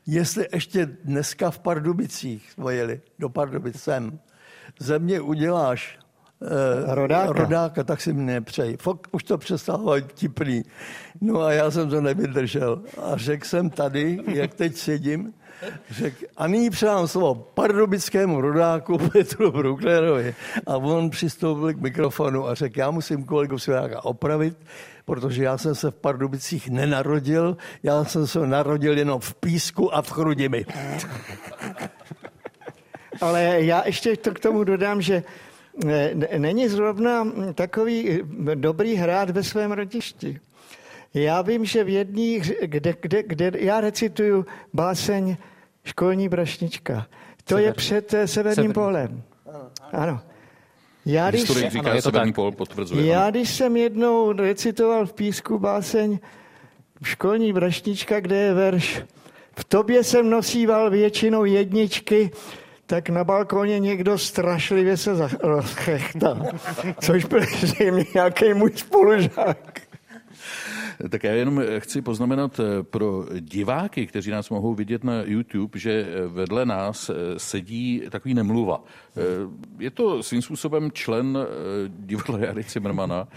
[0.07, 4.19] jestli ještě dneska v Pardubicích jsme jeli, do Pardubic sem,
[4.79, 5.99] ze mě uděláš
[6.87, 7.33] rodáka.
[7.33, 8.77] rodáka, tak si mě nepřeji.
[8.77, 10.63] Fok, už to přestalo být tipný.
[11.21, 12.81] No a já jsem to nevydržel.
[13.03, 15.33] A řekl jsem tady, jak teď sedím,
[15.89, 20.35] řek, a nyní předám slovo pardubickému rodáku Petru Brucknerovi.
[20.67, 24.57] A on přistoupil k mikrofonu a řekl, já musím kolegu Svěráka opravit,
[25.05, 30.01] protože já jsem se v Pardubicích nenarodil, já jsem se narodil jenom v Písku a
[30.01, 30.65] v Chrudimi.
[33.21, 35.23] Ale já ještě to k tomu dodám, že
[36.37, 38.21] není zrovna takový
[38.55, 40.39] dobrý hrát ve svém rodišti.
[41.13, 45.35] Já vím, že v jedné, kde, kde, kde já recituju báseň
[45.83, 47.07] Školní brašnička.
[47.43, 47.63] To Sever.
[47.63, 48.73] je před eh, Severním Sever.
[48.73, 49.23] polem.
[49.91, 50.19] Ano.
[51.05, 53.05] Já, když, říká ano, Severní pol, potvrzuje.
[53.05, 56.19] Já, když jsem jednou recitoval v písku báseň
[57.03, 59.03] Školní brašnička, kde je verš
[59.59, 62.31] v tobě jsem nosíval většinou jedničky,
[62.91, 65.11] tak na balkóně někdo strašlivě se
[65.43, 66.45] rozchechtal,
[67.01, 69.81] což byl zřejmě nějaký můj spolužák.
[71.09, 75.91] Tak já jenom chci poznamenat eh, pro diváky, kteří nás mohou vidět na YouTube, že
[75.91, 78.83] eh, vedle nás eh, sedí takový nemluva.
[79.79, 81.37] Je to svým způsobem člen
[81.87, 83.27] divadla Jary Zimmermana,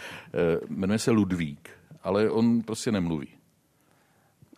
[0.69, 1.71] jmenuje se Ludvík,
[2.03, 3.29] ale on prostě nemluví.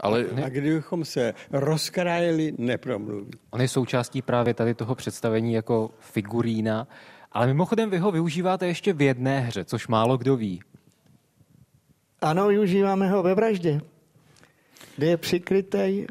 [0.01, 0.27] Ale...
[0.45, 3.31] A kdybychom se rozkrájeli, nepromluví.
[3.51, 6.89] On je součástí právě tady toho představení jako figurína,
[7.33, 10.61] ale mimochodem vy ho využíváte ještě v jedné hře, což málo kdo ví.
[12.21, 13.81] Ano, využíváme ho ve vraždě,
[14.97, 16.07] kde je přikrytej.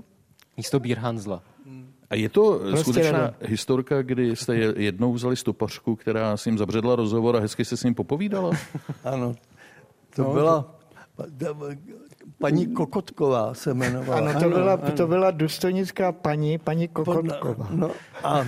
[0.57, 1.43] Místo Bír Hanzla.
[2.09, 3.33] A je to prostě skutečná rada.
[3.41, 7.83] historka, kdy jste jednou vzali stopařku, která s ním zabředla rozhovor a hezky se s
[7.83, 8.51] ním popovídala?
[9.03, 9.35] ano.
[10.15, 10.75] To no, byla
[12.39, 14.29] paní Kokotková se jmenovala.
[14.29, 17.67] Ano, to, byla, to byla důstojnická paní, paní Kokotková.
[17.71, 17.91] No,
[18.23, 18.47] a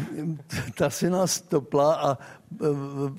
[0.75, 2.17] ta si nás stopla a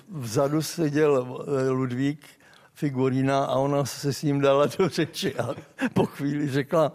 [0.09, 2.27] vzadu seděl Ludvík,
[2.75, 5.49] figurína a ona se s ním dala do řeči a
[5.95, 6.93] po chvíli řekla,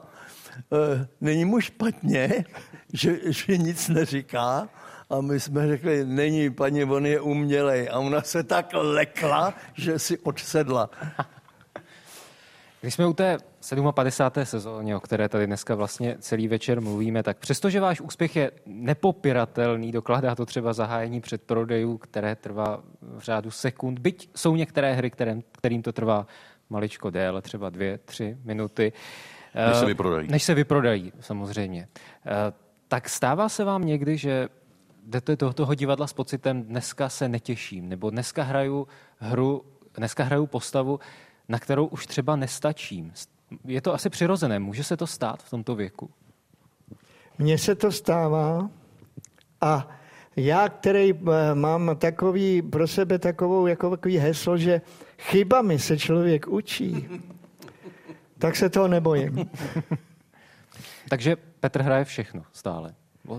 [0.74, 2.45] e, není mu špatně,
[2.93, 4.69] že, že nic neříká,
[5.09, 7.89] a my jsme řekli, není, paní, on je umělej.
[7.91, 10.89] A ona se tak lekla, že si odsedla.
[12.84, 13.38] Když jsme u té
[13.91, 14.45] 57.
[14.45, 19.91] sezóně, o které tady dneska vlastně celý večer mluvíme, tak přestože váš úspěch je nepopiratelný,
[19.91, 25.43] dokládá to třeba zahájení předprodejů, které trvá v řádu sekund, byť jsou některé hry, kterým,
[25.51, 26.27] kterým to trvá
[26.69, 28.93] maličko déle, třeba dvě, tři minuty.
[29.67, 30.27] Než se vyprodají.
[30.31, 31.88] Než se vyprodají, samozřejmě.
[32.25, 32.53] Eh,
[32.88, 34.49] tak stává se vám někdy, že
[35.05, 39.65] jdete do toho divadla s pocitem, dneska se netěším, nebo dneska hraju hru,
[39.97, 40.99] dneska hraju postavu,
[41.53, 43.13] na kterou už třeba nestačím.
[43.65, 46.09] Je to asi přirozené, může se to stát v tomto věku?
[47.37, 48.69] Mně se to stává
[49.61, 49.89] a
[50.35, 54.81] já, který eh, mám takový pro sebe takovou, jako takový heslo, že
[55.19, 57.07] chybami se člověk učí,
[58.39, 59.49] tak se toho nebojím.
[61.09, 62.93] Takže Petr hraje všechno stále.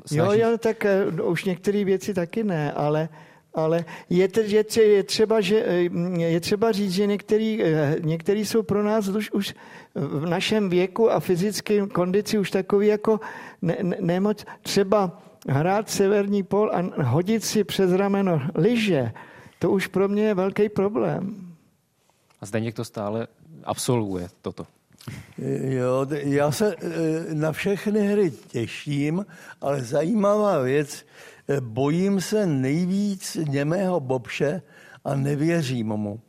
[0.07, 0.41] Snaží...
[0.41, 0.87] Jo, jo, tak
[1.19, 3.09] uh, už některé věci taky ne, ale,
[3.55, 7.63] ale je, je, je, třeba, že, eh, je třeba říct, že některý,
[8.01, 9.55] některý jsou pro nás už, už
[9.95, 13.21] v našem věku a fyzické kondici už takový jako
[13.63, 14.45] ne, ne, nemoc.
[14.63, 19.13] Třeba hrát severní pol a hodit si přes rameno lyže,
[19.59, 21.55] to už pro mě je velký problém.
[22.41, 23.27] A Zdeněk to stále
[23.65, 24.67] absolvuje, toto.
[25.63, 29.27] Jo, já se eh, na všechny hry těším,
[29.61, 34.63] ale zajímavá věc, eh, bojím se nejvíc němého bobše
[35.05, 36.21] a nevěřím mu.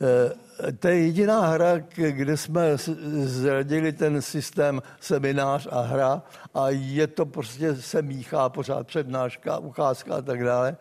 [0.00, 2.76] Eh, to je jediná hra, kde jsme
[3.22, 6.22] zradili ten systém seminář a hra
[6.54, 10.76] a je to prostě se míchá pořád přednáška, ucházka a tak dále.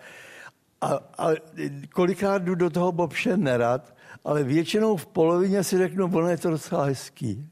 [0.82, 1.28] A, a
[1.94, 6.50] kolikrát jdu do toho bobše nerad, ale většinou v polovině si řeknu, ono je to
[6.50, 7.50] docela hezký.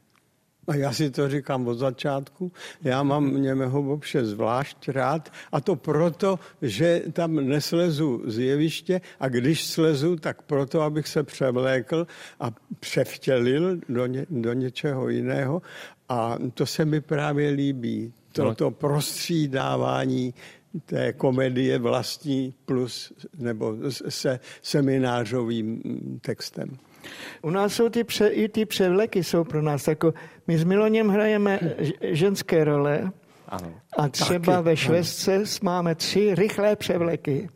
[0.68, 2.52] A já si to říkám od začátku.
[2.84, 9.30] Já mám Němeho Bobše zvlášť rád a to proto, že tam neslezu z jeviště a
[9.30, 12.08] když slezu, tak proto, abych se převlékl
[12.40, 15.62] a převtělil do, ně, do něčeho jiného
[16.10, 18.14] a to se mi právě líbí.
[18.32, 20.34] To, to prostřídávání
[20.86, 23.78] té komedie vlastní plus nebo
[24.10, 25.82] se seminářovým
[26.22, 26.78] textem.
[27.42, 30.14] U nás jsou ty, pře, i ty převleky jsou pro nás jako,
[30.48, 31.60] my s Miloněm hrajeme
[32.02, 33.12] ženské role
[33.48, 33.74] ano.
[33.98, 35.46] a třeba taky, ve Švestce ano.
[35.62, 37.50] máme tři rychlé převleky.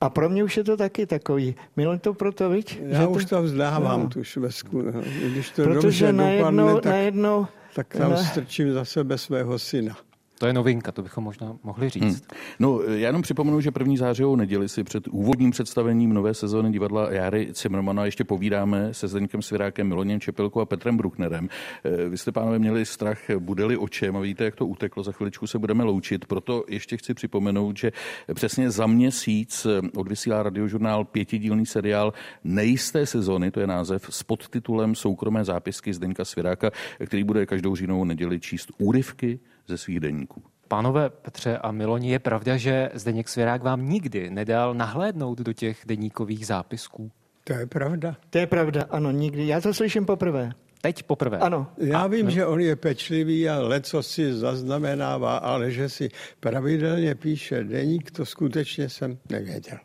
[0.00, 1.54] A pro mě už je to taky takový.
[1.76, 2.80] Miloň to proto, viď?
[2.86, 4.08] Já že už to, to vzdávám, no.
[4.08, 4.82] tu švestku.
[4.82, 5.02] No.
[5.32, 8.16] Když to Protože dobře najednou, dopadne, tak, najednou, tak tam ne.
[8.24, 9.96] strčím za sebe svého syna.
[10.38, 12.02] To je novinka, to bychom možná mohli říct.
[12.02, 12.38] Hmm.
[12.58, 17.12] No, já jenom připomenu, že první zářijovou neděli si před úvodním představením nové sezóny divadla
[17.12, 21.48] Jary Cimrmana ještě povídáme se Zdeňkem Svirákem, Miloněm Čepilkou a Petrem Brucknerem.
[21.84, 25.02] Eh, vy jste, pánové, měli strach, budeli očem a vidíte, jak to uteklo.
[25.02, 26.24] Za chviličku se budeme loučit.
[26.24, 27.92] Proto ještě chci připomenout, že
[28.34, 32.12] přesně za měsíc eh, odvysílá radiožurnál pětidílný seriál
[32.44, 36.70] Nejisté sezóny, to je název, s podtitulem Soukromé zápisky Zdeňka Sviráka,
[37.06, 40.42] který bude každou říjnovou neděli číst úryvky ze svých denníků.
[40.68, 45.78] Pánové Petře a Miloni, je pravda, že Zdeněk Svěrák vám nikdy nedal nahlédnout do těch
[45.86, 47.10] deníkových zápisků?
[47.44, 48.16] To je pravda.
[48.30, 49.46] To je pravda, ano, nikdy.
[49.46, 50.52] Já to slyším poprvé.
[50.80, 51.38] Teď poprvé.
[51.38, 51.66] Ano.
[51.78, 52.30] Já a, vím, no.
[52.30, 56.08] že on je pečlivý a leco si zaznamenává, ale že si
[56.40, 59.78] pravidelně píše deník, to skutečně jsem nevěděl.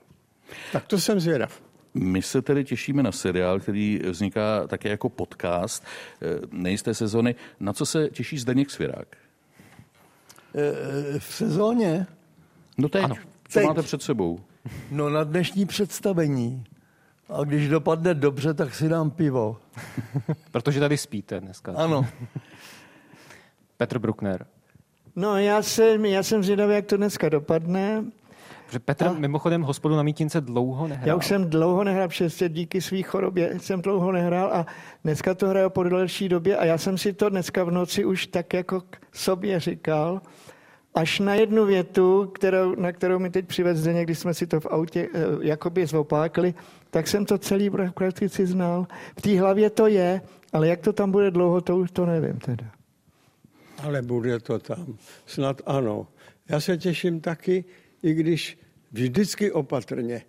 [0.72, 1.62] Tak to jsem zvědav.
[1.94, 7.36] My se tedy těšíme na seriál, který vzniká také jako podcast eh, nejisté sezony.
[7.60, 9.18] Na co se těší Zdeněk Svěrák?
[10.56, 12.08] Eh, v sezóně?
[12.78, 13.16] No teď, ano.
[13.48, 13.68] co teď.
[13.68, 14.40] máte před sebou?
[14.92, 16.64] No na dnešní představení.
[17.30, 19.58] A když dopadne dobře, tak si dám pivo.
[20.52, 21.74] Protože tady spíte dneska.
[21.76, 22.06] Ano.
[23.78, 24.46] Petr Bruckner.
[25.16, 28.06] No já jsem, já jsem zvědavý, jak to dneska dopadne.
[28.72, 29.14] Že Petr a...
[29.14, 31.08] mimochodem hospodu na mítince dlouho nehrál.
[31.08, 34.66] Já už jsem dlouho nehrál, přesně díky svý chorobě jsem dlouho nehrál a
[35.04, 38.28] dneska to hraju po delší době a já jsem si to dneska v noci už
[38.28, 40.22] tak jako k sobě říkal,
[40.96, 44.66] až na jednu větu, kterou, na kterou mi teď přivez když jsme si to v
[44.66, 46.54] autě eh, jakoby zvopákli,
[46.90, 48.88] tak jsem to celý prakticky znal.
[49.20, 50.22] V té hlavě to je,
[50.54, 52.66] ale jak to tam bude dlouho, to už to nevím teda.
[53.84, 54.98] Ale bude to tam.
[55.26, 56.08] Snad ano.
[56.50, 57.66] Já se těším taky,
[58.04, 58.61] i když
[58.92, 60.22] vždycky opatrně.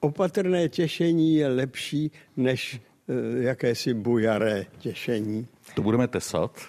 [0.00, 5.46] Opatrné těšení je lepší než e, jakési bujaré těšení.
[5.74, 6.60] To budeme tesat.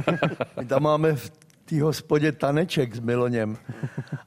[0.60, 1.32] My tam máme v
[1.64, 3.56] té hospodě taneček s Miloněm.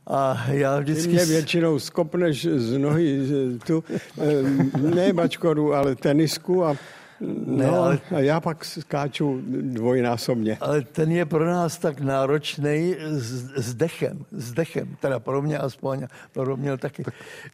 [0.08, 1.04] A já vždycky...
[1.04, 3.20] Ty mě většinou skopneš z nohy
[3.68, 3.84] tu,
[4.22, 4.44] e,
[4.80, 6.78] ne bačkoru, ale tenisku a
[7.22, 10.58] ne, no, ale, a já pak skáču dvojnásobně.
[10.62, 15.58] Ale ten je pro nás tak náročný s, s dechem, s dechem, teda pro mě
[15.58, 17.04] aspoň, pro mě taky,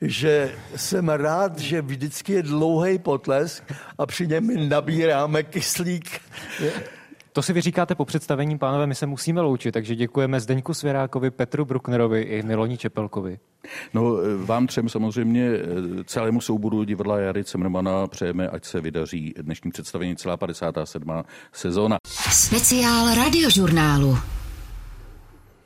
[0.01, 6.22] že jsem rád, že vždycky je dlouhý potlesk a při něm nabíráme kyslík.
[7.34, 11.32] To si vy říkáte po představení, pánové, my se musíme loučit, takže děkujeme Zdeňku Svěrákovi,
[11.32, 13.40] Petru Brucknerovi i Miloni Čepelkovi.
[13.94, 19.72] No, vám třem samozřejmě eh, celému souboru divadla Jary Cimrmana přejeme, ať se vydaří dnešní
[19.72, 21.24] představení celá 57.
[21.54, 21.98] sezóna.
[22.32, 24.18] Speciál radiožurnálu.